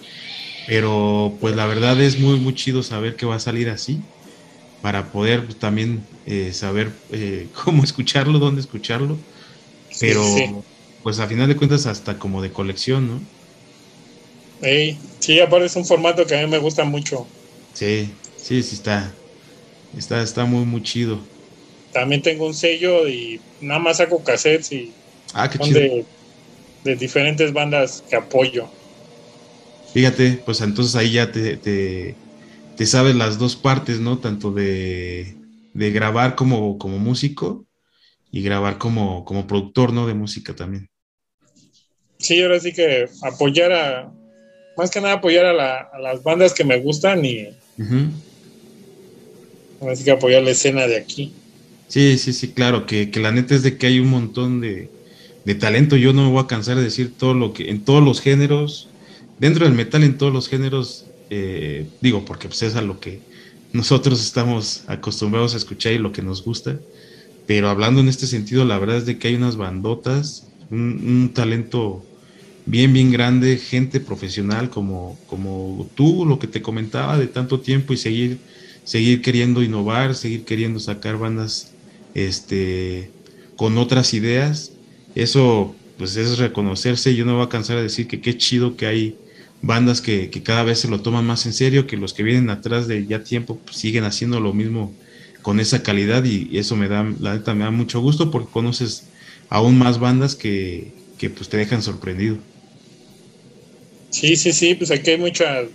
pero 0.67 1.39
pues 1.41 1.57
la 1.57 1.67
verdad 1.67 2.01
es 2.03 2.19
muy, 2.21 2.41
muy 2.41 2.55
chido 2.55 2.83
saber 2.83 3.17
que 3.17 3.27
va 3.27 3.37
a 3.37 3.41
salir 3.41 3.71
así, 3.71 4.09
para 4.81 5.13
poder 5.13 5.47
pues, 5.47 5.59
también 5.59 6.09
eh, 6.27 6.53
saber 6.53 7.03
eh, 7.11 7.51
cómo 7.65 7.85
escucharlo, 7.85 8.39
dónde 8.39 8.61
escucharlo, 8.63 9.25
pero 10.01 10.67
pues 11.05 11.21
a 11.21 11.29
final 11.29 11.47
de 11.47 11.55
cuentas 11.55 11.85
hasta 11.85 12.19
como 12.19 12.41
de 12.41 12.51
colección, 12.51 13.07
¿no? 13.07 13.21
sí, 15.21 15.39
aparte 15.41 15.67
es 15.67 15.77
un 15.77 15.85
formato 15.85 16.25
que 16.27 16.35
a 16.35 16.41
mí 16.41 16.51
me 16.51 16.57
gusta 16.57 16.85
mucho. 16.85 17.27
Sí, 17.75 18.11
sí, 18.39 18.63
sí 18.63 18.77
está. 18.77 19.13
Está, 19.95 20.23
está 20.23 20.47
muy, 20.47 20.65
muy 20.65 20.83
chido. 20.83 21.21
También 21.93 22.23
tengo 22.23 22.47
un 22.47 22.55
sello 22.55 23.07
y 23.07 23.39
nada 23.61 23.79
más 23.81 23.99
saco 23.99 24.25
cassettes 24.25 24.73
y 24.73 24.93
ah, 25.35 25.51
qué 25.51 25.59
chido. 25.59 25.81
De, 26.85 26.97
diferentes 26.97 27.53
bandas 27.53 28.03
que 28.09 28.17
apoyo. 28.17 28.67
Fíjate, 29.93 30.43
pues 30.47 30.63
entonces 30.63 30.97
ahí 30.97 31.13
ya 31.13 31.31
te, 31.31 31.59
te, 31.59 32.87
sabes 32.87 33.15
las 33.15 33.39
dos 33.39 33.57
partes, 33.57 34.01
¿no? 34.01 34.19
Tanto 34.19 34.53
de, 34.53 35.37
de 35.75 35.91
grabar 35.91 36.35
como, 36.35 36.79
como 36.79 36.99
músico 36.99 37.67
y 38.31 38.43
grabar 38.43 38.79
como, 38.79 39.27
como 39.27 39.47
productor, 39.47 39.93
¿no? 39.93 40.07
De 40.07 40.15
música 40.15 40.57
también. 40.57 40.89
Sí, 42.25 42.41
ahora 42.41 42.59
sí 42.59 42.73
que 42.73 43.07
apoyar 43.23 43.71
a, 43.71 44.11
más 44.79 44.91
que 44.91 44.99
nada 44.99 45.15
apoyar 45.15 45.45
a, 45.45 45.99
las 46.01 46.23
bandas 46.23 46.55
que 46.55 46.65
me 46.65 46.81
gustan 46.81 47.23
y 47.23 47.49
así 49.87 50.05
que 50.05 50.11
apoyar 50.11 50.43
la 50.43 50.53
escena 50.53 50.87
de 50.87 50.97
aquí. 50.97 51.35
Sí, 51.89 52.17
sí, 52.17 52.33
sí, 52.33 52.49
claro, 52.49 52.87
que, 52.87 53.11
la 53.17 53.31
neta 53.31 53.55
es 53.55 53.63
de 53.63 53.77
que 53.77 53.89
hay 53.89 54.01
un 54.01 54.09
montón 54.09 54.63
de, 54.63 54.89
talento. 55.61 55.97
Yo 55.97 56.15
no 56.15 56.25
me 56.25 56.31
voy 56.31 56.43
a 56.43 56.47
cansar 56.47 56.77
de 56.77 56.83
decir 56.83 57.13
todo 57.15 57.35
lo 57.35 57.53
que, 57.53 57.69
en 57.69 57.85
todos 57.85 58.03
los 58.03 58.23
géneros, 58.23 58.89
dentro 59.39 59.67
del 59.67 59.75
metal, 59.75 60.03
en 60.03 60.17
todos 60.17 60.33
los 60.33 60.49
géneros, 60.49 61.05
eh, 61.29 61.85
digo, 62.01 62.25
porque 62.25 62.49
pues 62.49 62.63
es 62.63 62.75
a 62.75 62.81
lo 62.81 63.01
que 63.01 63.21
nosotros 63.75 64.25
estamos 64.25 64.85
acostumbrados 64.87 65.53
a 65.53 65.59
escuchar 65.59 65.93
y 65.93 65.99
lo 65.99 66.11
que 66.11 66.23
nos 66.23 66.43
gusta. 66.43 66.79
Pero 67.47 67.69
hablando 67.69 68.01
en 68.01 68.09
este 68.09 68.27
sentido, 68.27 68.65
la 68.65 68.79
verdad 68.79 68.97
es 68.97 69.05
de 69.05 69.19
que 69.19 69.29
hay 69.29 69.35
unas 69.35 69.57
bandotas, 69.57 70.49
un 70.71 71.31
talento 71.35 72.03
bien, 72.67 72.93
bien 72.93 73.11
grande, 73.11 73.59
gente 73.59 74.01
profesional 74.01 74.71
como, 74.71 75.19
como 75.27 75.89
tú, 75.95 76.25
lo 76.25 76.39
que 76.39 76.47
te 76.47 76.63
comentaba 76.63 77.19
de 77.19 77.27
tanto 77.27 77.61
tiempo 77.61 77.93
y 77.93 77.97
seguir, 77.97 78.39
seguir 78.85 79.23
queriendo 79.23 79.63
innovar, 79.63 80.15
seguir 80.15 80.45
queriendo 80.45 80.81
sacar 80.81 81.19
bandas 81.19 81.73
este, 82.15 83.11
con 83.57 83.79
otras 83.79 84.15
ideas. 84.15 84.73
Eso 85.15 85.75
pues 85.99 86.17
es 86.17 86.39
reconocerse. 86.39 87.15
Yo 87.15 87.25
no 87.25 87.37
voy 87.37 87.45
a 87.45 87.49
cansar 87.49 87.77
de 87.77 87.85
decir 87.85 88.07
que 88.09 88.21
qué 88.21 88.37
chido 88.37 88.77
que 88.77 88.87
hay 88.87 89.17
bandas 89.63 90.01
que, 90.01 90.31
cada 90.43 90.63
vez 90.63 90.81
se 90.81 90.89
lo 90.89 91.01
toman 91.01 91.27
más 91.27 91.47
en 91.47 91.53
serio, 91.53 91.87
que 91.87 91.97
los 91.97 92.13
que 92.13 92.23
vienen 92.23 92.51
atrás 92.51 92.87
de 92.87 93.07
ya 93.07 93.25
tiempo 93.25 93.59
pues, 93.65 93.77
siguen 93.77 94.05
haciendo 94.05 94.41
lo 94.41 94.53
mismo 94.53 94.93
con 95.43 95.61
esa 95.61 95.83
calidad 95.83 96.25
y, 96.25 96.59
eso 96.59 96.77
me 96.77 96.89
da, 96.89 97.05
la 97.21 97.35
neta 97.35 97.55
me 97.55 97.65
da 97.65 97.71
mucho 97.71 98.01
gusto 98.01 98.31
porque 98.31 98.51
conoces 98.51 99.05
aún 99.49 99.79
más 99.79 99.99
bandas 99.99 100.35
que, 100.35 100.93
que 101.19 101.31
pues 101.31 101.49
te 101.49 101.57
dejan 101.57 101.83
sorprendido. 101.83 102.39
Sí, 104.15 104.37
sí, 104.37 104.53
sí, 104.53 104.77
pues 104.77 104.93
aquí 104.93 105.11
hay 105.11 105.19
muchas, 105.19 105.67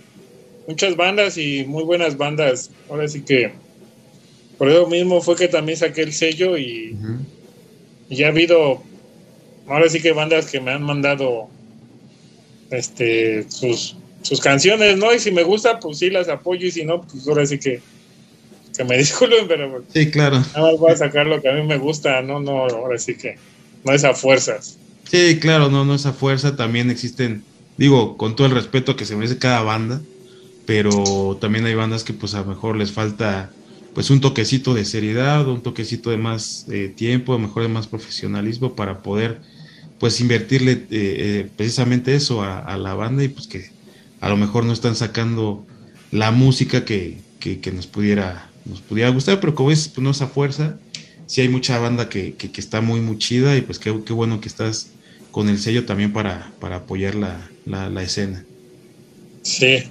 muchas 0.66 0.96
bandas 0.96 1.36
y 1.36 1.62
muy 1.66 1.84
buenas 1.84 2.16
bandas. 2.16 2.70
Ahora 2.88 3.06
sí 3.06 3.20
que 3.20 3.52
por 4.56 4.70
eso 4.70 4.86
mismo 4.86 5.20
fue 5.20 5.36
que 5.36 5.46
también 5.46 5.76
saqué 5.76 6.00
el 6.00 6.14
sello 6.14 6.56
y, 6.56 6.96
ya 8.08 8.28
ha 8.28 8.30
habido, 8.30 8.82
ahora 9.66 9.90
sí 9.90 10.00
que 10.00 10.12
bandas 10.12 10.50
que 10.50 10.58
me 10.58 10.70
han 10.70 10.82
mandado 10.82 11.50
este 12.70 13.44
sus, 13.50 13.98
sus 14.22 14.40
canciones, 14.40 14.96
¿no? 14.96 15.14
Y 15.14 15.18
si 15.18 15.32
me 15.32 15.42
gusta, 15.42 15.78
pues 15.78 15.98
sí 15.98 16.08
las 16.08 16.30
apoyo 16.30 16.66
y 16.66 16.70
si 16.70 16.82
no, 16.82 17.02
pues 17.02 17.28
ahora 17.28 17.44
sí 17.44 17.58
que, 17.58 17.82
que 18.74 18.84
me 18.84 18.96
disculpen, 18.96 19.48
pero 19.48 19.84
sí, 19.92 20.10
claro. 20.10 20.38
nada 20.54 20.72
más 20.72 20.80
voy 20.80 20.92
a 20.92 20.96
sacar 20.96 21.26
lo 21.26 21.42
que 21.42 21.50
a 21.50 21.52
mí 21.52 21.62
me 21.62 21.76
gusta, 21.76 22.22
no, 22.22 22.40
no, 22.40 22.60
ahora 22.60 22.98
sí 22.98 23.18
que 23.18 23.36
no 23.84 23.92
es 23.92 24.02
a 24.02 24.14
fuerzas. 24.14 24.78
Sí, 25.10 25.38
claro, 25.38 25.68
no, 25.68 25.84
no 25.84 25.94
es 25.94 26.06
a 26.06 26.14
fuerza, 26.14 26.56
también 26.56 26.88
existen 26.88 27.44
Digo, 27.80 28.18
con 28.18 28.36
todo 28.36 28.46
el 28.46 28.52
respeto 28.52 28.94
que 28.94 29.06
se 29.06 29.16
merece 29.16 29.38
cada 29.38 29.62
banda, 29.62 30.02
pero 30.66 31.38
también 31.40 31.64
hay 31.64 31.74
bandas 31.74 32.04
que 32.04 32.12
pues 32.12 32.34
a 32.34 32.40
lo 32.40 32.44
mejor 32.44 32.76
les 32.76 32.92
falta 32.92 33.50
pues 33.94 34.10
un 34.10 34.20
toquecito 34.20 34.74
de 34.74 34.84
seriedad, 34.84 35.48
un 35.48 35.62
toquecito 35.62 36.10
de 36.10 36.18
más 36.18 36.66
eh, 36.70 36.92
tiempo, 36.94 37.32
a 37.32 37.36
lo 37.36 37.46
mejor 37.46 37.62
de 37.62 37.70
más 37.70 37.86
profesionalismo 37.86 38.74
para 38.76 39.02
poder 39.02 39.40
pues 39.98 40.20
invertirle 40.20 40.72
eh, 40.72 40.88
eh, 40.90 41.50
precisamente 41.56 42.14
eso 42.14 42.42
a, 42.42 42.76
la 42.76 42.92
banda 42.92 43.24
y 43.24 43.28
pues 43.28 43.46
que 43.46 43.70
a 44.20 44.28
lo 44.28 44.36
mejor 44.36 44.66
no 44.66 44.74
están 44.74 44.94
sacando 44.94 45.66
la 46.10 46.32
música 46.32 46.84
que, 46.84 47.22
nos 47.72 47.86
pudiera 47.86 48.50
nos 48.66 48.82
pudiera 48.82 49.08
gustar, 49.08 49.40
pero 49.40 49.54
como 49.54 49.70
es 49.70 49.88
pues 49.88 50.04
no 50.04 50.10
es 50.10 50.20
a 50.20 50.26
fuerza, 50.26 50.78
sí 51.24 51.40
hay 51.40 51.48
mucha 51.48 51.78
banda 51.78 52.10
que, 52.10 52.36
está 52.58 52.82
muy 52.82 53.00
muy 53.00 53.16
chida 53.16 53.56
y 53.56 53.62
pues 53.62 53.78
qué, 53.78 53.98
qué 54.04 54.12
bueno 54.12 54.42
que 54.42 54.48
estás 54.48 54.90
con 55.30 55.48
el 55.48 55.58
sello 55.58 55.84
también 55.84 56.12
para, 56.12 56.52
para 56.60 56.76
apoyar 56.76 57.14
la, 57.14 57.48
la, 57.66 58.02
escena. 58.02 58.44
Sí. 59.42 59.84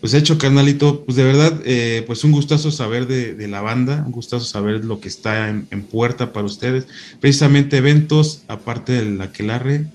Pues 0.00 0.12
hecho, 0.14 0.36
carnalito, 0.36 1.04
pues 1.04 1.16
de 1.16 1.24
verdad, 1.24 1.62
eh, 1.64 2.04
pues 2.06 2.24
un 2.24 2.32
gustazo 2.32 2.70
saber 2.70 3.06
de, 3.06 3.48
la 3.48 3.62
banda, 3.62 4.02
un 4.04 4.12
gustazo 4.12 4.44
saber 4.44 4.84
lo 4.84 5.00
que 5.00 5.08
está 5.08 5.48
en, 5.48 5.82
puerta 5.82 6.32
para 6.32 6.46
ustedes. 6.46 6.86
Precisamente 7.20 7.78
eventos, 7.78 8.42
aparte 8.48 8.92
del 8.92 9.20
aquelarre, 9.20 9.86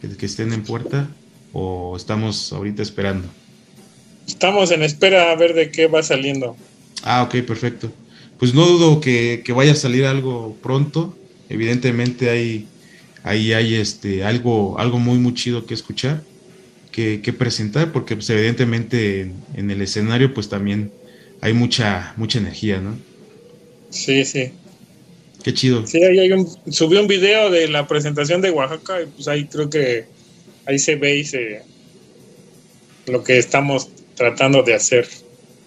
que, 0.00 0.08
que 0.16 0.26
estén 0.26 0.52
en 0.52 0.62
puerta, 0.62 1.08
o 1.52 1.96
estamos 1.96 2.52
ahorita 2.52 2.82
esperando. 2.82 3.28
Estamos 4.26 4.70
en 4.70 4.82
espera 4.82 5.32
a 5.32 5.36
ver 5.36 5.52
de 5.52 5.70
qué 5.70 5.86
va 5.86 6.02
saliendo. 6.02 6.56
Ah, 7.02 7.22
ok, 7.22 7.44
perfecto. 7.46 7.92
Pues 8.38 8.54
no 8.54 8.66
dudo 8.66 9.00
que, 9.00 9.42
que 9.44 9.52
vaya 9.52 9.72
a 9.72 9.76
salir 9.76 10.06
algo 10.06 10.56
pronto. 10.62 11.16
Evidentemente 11.48 12.30
hay 12.30 12.66
ahí 13.22 13.52
hay 13.52 13.74
este, 13.74 14.24
algo, 14.24 14.78
algo 14.78 14.98
muy, 14.98 15.18
muy 15.18 15.34
chido 15.34 15.66
que 15.66 15.74
escuchar, 15.74 16.22
que, 16.90 17.18
presentar, 17.36 17.92
porque 17.92 18.16
pues, 18.16 18.28
evidentemente 18.30 19.32
en, 19.54 19.70
el 19.70 19.80
escenario 19.80 20.34
pues 20.34 20.48
también 20.48 20.90
hay 21.40 21.54
mucha, 21.54 22.12
mucha 22.16 22.38
energía, 22.38 22.80
¿no? 22.80 22.98
Sí, 23.90 24.24
sí. 24.24 24.52
Qué 25.42 25.54
chido. 25.54 25.86
Sí, 25.86 26.02
ahí 26.04 26.18
hay 26.18 26.32
un, 26.32 26.46
subí 26.70 26.96
un 26.96 27.08
video 27.08 27.50
de 27.50 27.68
la 27.68 27.88
presentación 27.88 28.40
de 28.40 28.50
Oaxaca 28.50 29.02
y 29.02 29.06
pues 29.06 29.26
ahí 29.26 29.46
creo 29.46 29.68
que 29.68 30.06
ahí 30.66 30.78
se 30.78 30.96
ve 30.96 31.16
y 31.16 31.24
se, 31.24 31.62
lo 33.06 33.24
que 33.24 33.38
estamos 33.38 33.88
tratando 34.14 34.62
de 34.62 34.74
hacer. 34.74 35.08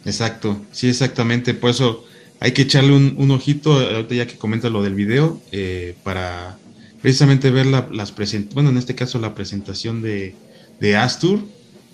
Exacto, 0.05 0.61
sí, 0.71 0.87
exactamente. 0.87 1.53
Por 1.53 1.71
eso 1.71 2.05
hay 2.39 2.51
que 2.51 2.61
echarle 2.61 2.93
un, 2.93 3.31
ojito, 3.31 3.73
ahorita 3.73 4.15
ya 4.15 4.27
que 4.27 4.37
comenta 4.37 4.69
lo 4.69 4.83
del 4.83 4.93
video, 4.93 5.41
eh, 5.51 5.95
para 6.03 6.57
precisamente 7.05 7.51
ver 7.51 7.67
la, 7.67 7.87
las 7.91 8.11
presentaciones, 8.11 8.55
bueno, 8.55 8.71
en 8.71 8.77
este 8.77 8.95
caso 8.95 9.19
la 9.19 9.35
presentación 9.35 10.01
de, 10.01 10.33
de 10.79 10.95
Astur, 10.95 11.39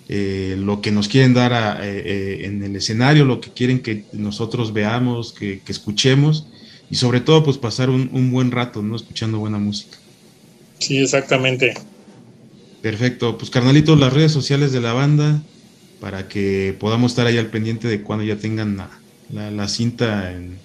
eh, 0.08 0.56
lo 0.58 0.80
que 0.80 0.90
nos 0.90 1.06
quieren 1.06 1.34
dar 1.34 1.52
eh, 1.82 2.02
eh, 2.06 2.46
en 2.46 2.62
el 2.62 2.74
escenario, 2.76 3.26
lo 3.26 3.38
que 3.38 3.50
quieren 3.50 3.80
que 3.80 4.06
nosotros 4.14 4.72
veamos, 4.72 5.34
que, 5.34 5.60
escuchemos 5.68 6.46
y 6.90 6.94
sobre 6.94 7.20
todo 7.20 7.44
pues 7.44 7.58
pasar 7.58 7.90
un, 7.90 8.30
buen 8.32 8.52
rato, 8.52 8.80
¿no? 8.80 8.96
Escuchando 8.96 9.38
buena 9.38 9.58
música. 9.58 9.98
Sí, 10.78 10.96
exactamente. 10.96 11.74
Perfecto, 12.80 13.36
pues 13.36 13.50
carnalito, 13.50 13.94
las 13.96 14.14
redes 14.14 14.32
sociales 14.32 14.72
de 14.72 14.80
la 14.80 14.94
banda 14.94 15.42
para 16.00 16.26
que 16.26 16.74
podamos 16.80 17.12
estar 17.12 17.26
ahí 17.26 17.36
al 17.36 17.50
pendiente 17.50 17.86
de 17.86 18.00
cuando 18.00 18.24
ya 18.24 18.36
tengan 18.36 18.78
la, 18.78 19.50
la, 19.50 19.68
cinta 19.68 20.32
en, 20.32 20.56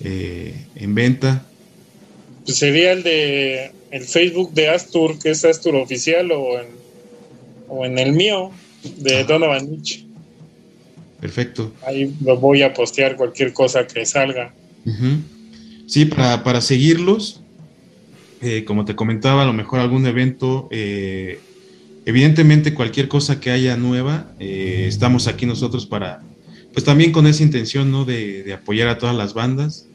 en 0.00 0.94
venta 0.94 1.44
pues 2.44 2.58
sería 2.58 2.92
el 2.92 3.02
de 3.02 3.70
el 3.94 4.02
Facebook 4.02 4.52
de 4.52 4.70
Astur, 4.70 5.20
que 5.20 5.30
es 5.30 5.44
Astur 5.44 5.76
Oficial, 5.76 6.32
o 6.32 6.58
en, 6.58 6.66
o 7.68 7.84
en 7.84 7.96
el 7.96 8.12
mío, 8.12 8.50
de 8.98 9.22
Donovan 9.22 9.70
Nietzsche. 9.70 10.04
Perfecto. 11.20 11.72
Ahí 11.86 12.12
lo 12.20 12.36
voy 12.36 12.62
a 12.62 12.74
postear 12.74 13.16
cualquier 13.16 13.52
cosa 13.52 13.86
que 13.86 14.04
salga. 14.04 14.52
Sí, 15.86 16.06
para, 16.06 16.60
seguirlos, 16.60 17.40
eh, 18.42 18.64
como 18.64 18.84
te 18.84 18.96
comentaba, 18.96 19.44
a 19.44 19.46
lo 19.46 19.52
mejor 19.52 19.78
algún 19.78 20.06
evento, 20.06 20.68
eh, 20.72 21.38
evidentemente 22.04 22.74
cualquier 22.74 23.06
cosa 23.06 23.40
que 23.40 23.52
haya 23.52 23.76
nueva, 23.76 24.32
eh, 24.40 24.86
estamos 24.88 25.28
aquí 25.28 25.46
nosotros 25.46 25.86
para, 25.86 26.20
pues 26.72 26.84
también 26.84 27.12
con 27.12 27.28
esa 27.28 27.44
intención, 27.44 27.92
¿no? 27.92 28.04
De, 28.04 28.42
de 28.42 28.52
apoyar 28.54 28.88
a 28.88 28.98
todas 28.98 29.14
las 29.14 29.34
bandas. 29.34 29.86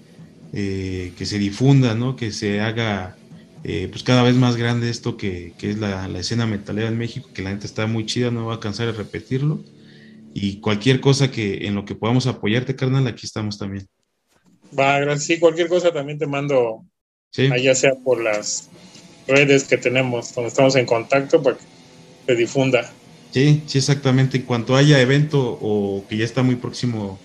Eh, 0.52 1.14
que 1.18 1.26
se 1.28 1.38
difunda, 1.38 1.94
¿no? 1.94 2.16
que 2.16 2.32
se 2.32 2.60
haga 2.60 3.16
eh, 3.64 3.88
pues 3.92 4.04
cada 4.04 4.24
vez 4.24 4.36
más 4.36 4.56
grande 4.56 4.90
esto 4.90 5.18
que, 5.18 5.54
es 5.62 5.78
la, 5.78 6.08
escena 6.18 6.46
metalera 6.46 6.88
en 6.88 6.98
México, 6.98 7.30
que 7.34 7.42
la 7.42 7.50
gente 7.50 7.68
está 7.68 7.88
muy 7.88 8.06
chida, 8.06 8.32
no 8.32 8.46
va 8.46 8.56
a 8.56 8.60
cansar 8.60 8.88
de 8.88 8.94
repetirlo. 8.94 9.64
Y 10.34 10.60
cualquier 10.60 11.02
cosa 11.02 11.32
que 11.32 11.68
en 11.68 11.76
lo 11.76 11.86
que 11.86 11.96
podamos 11.96 12.28
apoyarte, 12.28 12.76
carnal, 12.76 13.08
aquí 13.08 13.26
estamos 13.26 13.58
también. 13.58 13.88
Va, 14.78 15.00
gracias. 15.00 15.26
Sí, 15.26 15.40
cualquier 15.40 15.68
cosa 15.68 15.92
también 15.92 16.20
te 16.20 16.28
mando, 16.28 16.86
sí. 17.32 17.50
ya 17.62 17.76
sea 17.76 17.96
por 17.96 18.22
las 18.22 18.70
redes 19.28 19.66
que 19.66 19.78
tenemos, 19.78 20.34
donde 20.34 20.50
estamos 20.50 20.76
en 20.76 20.86
contacto, 20.86 21.42
para 21.42 21.58
que 21.58 21.64
se 22.28 22.36
difunda. 22.36 22.90
Sí, 23.32 23.64
sí, 23.66 23.80
exactamente. 23.80 24.38
En 24.38 24.44
cuanto 24.44 24.76
haya 24.76 25.02
evento 25.02 25.58
o 25.62 26.06
que 26.08 26.18
ya 26.18 26.26
está 26.26 26.44
muy 26.44 26.56
próximo 26.56 27.20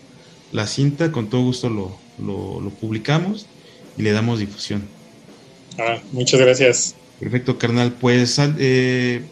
la 0.51 0.67
cinta, 0.67 1.13
con 1.13 1.29
todo 1.29 1.43
gusto 1.43 1.69
lo, 1.69 2.04
lo 2.19 2.71
publicamos 2.81 3.47
y 3.97 4.03
le 4.03 4.13
damos 4.13 4.39
difusión. 4.39 4.89
Ah, 5.79 5.99
muchas 6.13 6.41
gracias. 6.41 6.95
Perfecto, 7.21 7.59
carnal. 7.59 7.93
Pues 7.93 8.39
eh, 8.59 9.23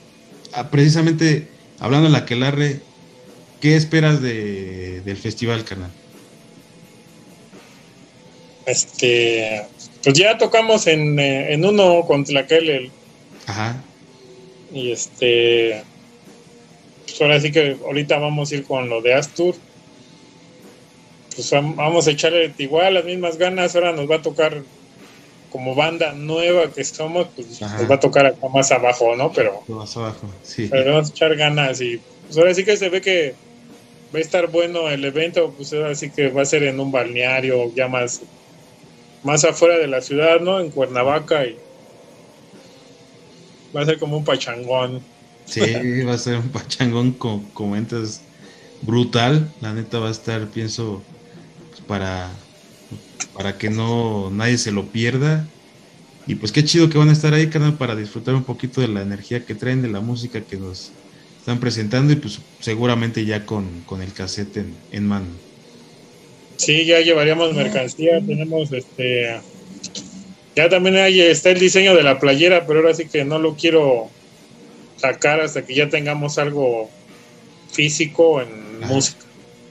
ah, 0.53 0.71
precisamente 0.71 1.49
hablando 1.79 2.09
de 2.09 2.13
la 2.13 2.25
Quelarre, 2.25 2.81
¿qué 3.61 3.77
esperas 3.77 4.21
de, 4.21 5.03
del 5.03 5.17
festival, 5.17 5.65
carnal? 5.65 5.91
Este, 8.67 9.67
pues 10.03 10.17
ya 10.17 10.39
tocamos 10.39 10.87
en, 10.87 11.19
eh, 11.19 11.53
en 11.53 11.65
uno 11.65 12.05
con 12.07 12.25
Tlaquel. 12.25 12.91
Ajá. 13.47 13.83
Y 14.73 14.93
este, 14.93 15.83
pues 17.05 17.21
ahora 17.21 17.41
sí 17.41 17.51
que 17.51 17.77
ahorita 17.85 18.19
vamos 18.19 18.53
a 18.53 18.55
ir 18.55 18.65
con 18.65 18.89
lo 18.89 19.03
de 19.03 19.15
Astur. 19.15 19.55
Pues 21.35 21.51
vamos 21.51 22.07
a 22.07 22.11
echarle 22.11 22.53
igual 22.59 22.95
las 22.95 23.05
mismas 23.05 23.39
ganas. 23.39 23.75
Ahora 23.75 23.93
nos 23.93 24.11
va 24.11 24.17
a 24.17 24.23
tocar 24.23 24.63
como 25.51 25.75
banda 25.75 26.13
nueva 26.13 26.73
que 26.73 26.83
somos, 26.83 27.29
pues 27.37 27.61
nos 27.61 27.91
va 27.91 27.97
a 27.97 28.01
tocar 28.01 28.25
acá 28.25 28.49
más 28.49 28.73
abajo, 28.73 29.15
¿no? 29.17 29.31
Pero, 29.33 29.63
más 29.69 29.95
abajo, 29.99 30.27
sí. 30.43 30.69
Pero 30.71 30.93
vamos 30.93 31.11
a 31.11 31.13
echar 31.13 31.37
ganas 31.37 31.81
y 31.83 32.01
pues 32.27 32.39
ahora 32.39 32.55
sí 32.55 32.65
que 32.65 32.77
se 32.79 32.89
ve 32.89 33.03
que 33.03 33.35
va 34.15 34.19
a 34.19 34.23
estar 34.23 34.47
bueno 34.49 34.89
el 34.89 35.05
evento, 35.05 35.53
pues 35.55 35.73
ahora 35.75 35.95
sí 35.95 36.11
que 36.11 36.29
va 36.29 36.43
a 36.43 36.47
ser 36.47 36.63
en 36.63 36.81
un 36.81 36.91
balneario 36.91 37.73
ya 37.75 37.87
más, 37.87 38.23
más 39.23 39.45
afuera 39.45 39.79
de 39.79 39.89
la 39.89 40.01
ciudad, 40.01 40.41
¿no? 40.41 40.59
En 40.59 40.71
Cuernavaca 40.71 41.45
y 41.45 41.59
va 43.77 43.83
a 43.83 43.85
ser 43.87 43.99
como 43.99 44.17
un 44.17 44.25
pachangón. 44.25 45.03
Sí, 45.45 45.61
va 46.07 46.15
a 46.15 46.19
ser 46.19 46.37
un 46.37 46.49
pachangón 46.49 47.13
como 47.13 47.45
comentas 47.53 48.23
brutal, 48.81 49.53
la 49.61 49.75
neta 49.75 49.99
va 49.99 50.09
a 50.09 50.13
estar, 50.13 50.47
pienso, 50.49 51.03
para 51.87 52.31
para 53.35 53.59
que 53.59 53.71
no 53.71 54.31
nadie 54.31 54.59
se 54.59 54.73
lo 54.73 54.87
pierda. 54.87 55.47
Y 56.27 56.37
pues 56.37 56.53
qué 56.53 56.65
chido 56.65 56.89
que 56.89 56.99
van 56.99 57.09
a 57.09 57.13
estar 57.13 57.35
ahí, 57.35 57.49
canal, 57.49 57.77
para 57.77 57.97
disfrutar 57.97 58.35
un 58.35 58.45
poquito 58.45 58.81
de 58.81 58.89
la 58.89 59.03
energía 59.03 59.45
que 59.45 59.55
traen, 59.55 59.83
de 59.83 59.89
la 59.89 60.01
música 60.01 60.41
que 60.41 60.57
nos 60.57 60.93
están 61.41 61.59
presentando 61.59 62.13
y 62.13 62.17
pues 62.17 62.39
seguramente 62.61 63.25
ya 63.25 63.45
con, 63.45 63.85
el 64.01 64.13
cassette 64.13 64.65
en, 64.93 65.07
mano. 65.07 65.27
Sí, 66.57 66.85
ya 66.85 67.01
llevaríamos 67.01 67.55
mercancía, 67.55 68.21
tenemos 68.25 68.71
este... 68.73 69.41
Ya 70.55 70.69
también 70.69 70.97
hay, 70.97 71.21
está 71.21 71.51
el 71.51 71.59
diseño 71.59 71.97
de 71.97 72.05
la 72.05 72.21
playera, 72.21 72.67
pero 72.67 72.81
ahora 72.81 72.95
sí 72.95 73.07
que 73.07 73.25
no 73.25 73.39
lo 73.39 73.57
quiero 73.57 74.09
sacar 74.99 75.41
hasta 75.41 75.65
que 75.65 75.75
ya 75.75 75.89
tengamos 75.89 76.39
algo 76.39 76.89
físico 77.73 78.41
en 78.41 78.81
música. 78.81 79.25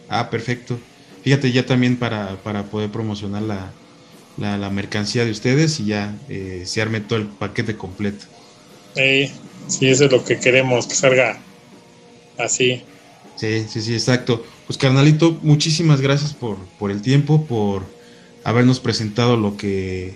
Ah, 0.10 0.30
perfecto 0.30 0.78
fíjate 1.24 1.52
ya 1.52 1.66
también 1.66 1.98
para, 1.98 2.38
poder 2.72 2.90
promocionar 2.90 3.44
la, 4.38 4.70
mercancía 4.70 5.26
de 5.26 5.32
ustedes 5.32 5.80
y 5.80 5.86
ya 5.86 6.18
eh, 6.30 6.64
se 6.66 6.82
arme 6.82 7.02
todo 7.02 7.20
el 7.20 7.28
paquete 7.28 7.76
completo. 7.76 8.26
Sí, 8.96 9.32
sí, 9.68 9.88
eso 9.88 10.06
es 10.06 10.12
lo 10.12 10.24
que 10.24 10.40
queremos, 10.40 10.88
que 10.88 10.96
salga 10.96 11.40
así. 12.38 12.84
Sí, 13.36 13.66
sí, 13.70 13.82
sí, 13.82 13.94
exacto. 13.94 14.46
Pues 14.68 14.78
carnalito, 14.78 15.38
muchísimas 15.42 16.02
gracias 16.02 16.34
por, 16.34 16.58
por 16.80 16.92
el 16.92 17.02
tiempo, 17.02 17.46
por 17.46 17.84
habernos 18.44 18.80
presentado 18.80 19.38
lo 19.38 19.58
que, 19.58 20.16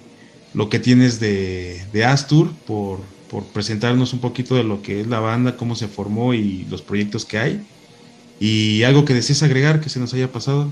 lo 0.54 0.70
que 0.70 0.80
tienes 0.80 1.20
de, 1.20 1.84
de 1.92 2.06
Astur, 2.06 2.54
por, 2.68 3.00
por 3.30 3.44
presentarnos 3.46 4.14
un 4.14 4.20
poquito 4.20 4.56
de 4.56 4.64
lo 4.64 4.82
que 4.82 5.02
es 5.02 5.08
la 5.08 5.20
banda, 5.20 5.58
cómo 5.58 5.76
se 5.76 5.88
formó 5.88 6.34
y 6.34 6.66
los 6.70 6.82
proyectos 6.82 7.26
que 7.26 7.38
hay. 7.38 7.66
Y 8.40 8.84
algo 8.84 9.06
que 9.06 9.14
desees 9.14 9.44
agregar 9.44 9.82
que 9.82 9.90
se 9.90 10.00
nos 10.00 10.14
haya 10.14 10.32
pasado. 10.32 10.72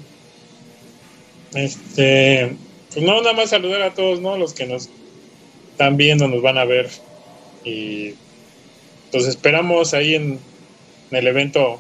Este, 1.56 2.56
pues 2.94 3.06
no, 3.06 3.22
nada 3.22 3.34
más 3.34 3.50
saludar 3.50 3.82
a 3.82 3.94
todos, 3.94 4.22
¿no? 4.22 4.38
Los 4.38 4.54
que 4.54 4.66
nos 4.66 4.90
están 5.72 5.98
viendo, 5.98 6.28
nos 6.28 6.42
van 6.42 6.58
a 6.58 6.66
ver. 6.66 6.90
Y 7.64 8.14
pues 9.12 9.26
esperamos 9.28 9.94
ahí 9.94 10.16
en, 10.16 10.40
el 11.12 11.28
evento, 11.28 11.80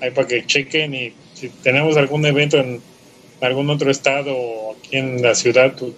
ahí 0.00 0.10
para 0.10 0.26
que 0.26 0.46
chequen 0.46 0.94
y 0.94 1.12
si 1.34 1.50
tenemos 1.50 1.98
algún 1.98 2.24
evento 2.24 2.56
en 2.56 2.80
algún 3.42 3.68
otro 3.68 3.90
estado 3.90 4.34
o 4.34 4.74
aquí 4.74 4.96
en 4.96 5.20
la 5.20 5.34
ciudad, 5.34 5.74
pues, 5.78 5.92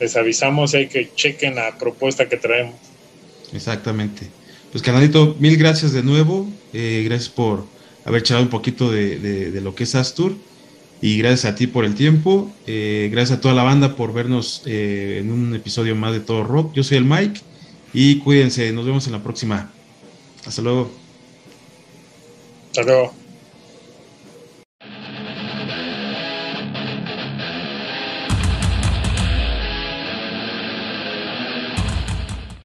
les 0.00 0.16
avisamos 0.16 0.74
y 0.74 0.78
hay 0.78 0.86
que 0.88 1.12
chequen 1.14 1.54
la 1.54 1.78
propuesta 1.78 2.28
que 2.28 2.36
traemos. 2.36 2.74
Exactamente. 3.52 4.26
Pues 4.72 4.82
canalito, 4.82 5.36
mil 5.38 5.56
gracias 5.56 5.92
de 5.92 6.02
nuevo. 6.02 6.48
Eh, 6.72 7.02
gracias 7.04 7.28
por 7.28 7.64
haber 8.04 8.20
echado 8.20 8.42
un 8.42 8.48
poquito 8.48 8.90
de, 8.90 9.18
de 9.18 9.60
lo 9.60 9.74
que 9.74 9.84
es 9.84 9.94
Astur. 9.94 10.36
Y 11.00 11.18
gracias 11.18 11.52
a 11.52 11.54
ti 11.54 11.66
por 11.66 11.84
el 11.84 11.94
tiempo. 11.94 12.50
Eh, 12.66 13.08
gracias 13.12 13.38
a 13.38 13.40
toda 13.40 13.54
la 13.54 13.62
banda 13.62 13.94
por 13.94 14.12
vernos 14.12 14.62
eh, 14.66 15.18
en 15.20 15.30
un 15.30 15.54
episodio 15.54 15.94
más 15.94 16.12
de 16.12 16.20
Todo 16.20 16.42
Rock. 16.42 16.74
Yo 16.74 16.82
soy 16.82 16.98
el 16.98 17.04
Mike 17.04 17.40
y 17.92 18.18
cuídense. 18.18 18.72
Nos 18.72 18.84
vemos 18.84 19.06
en 19.06 19.12
la 19.12 19.22
próxima. 19.22 19.70
Hasta 20.44 20.62
luego. 20.62 20.90
Hasta 22.70 22.82
luego. 22.82 23.27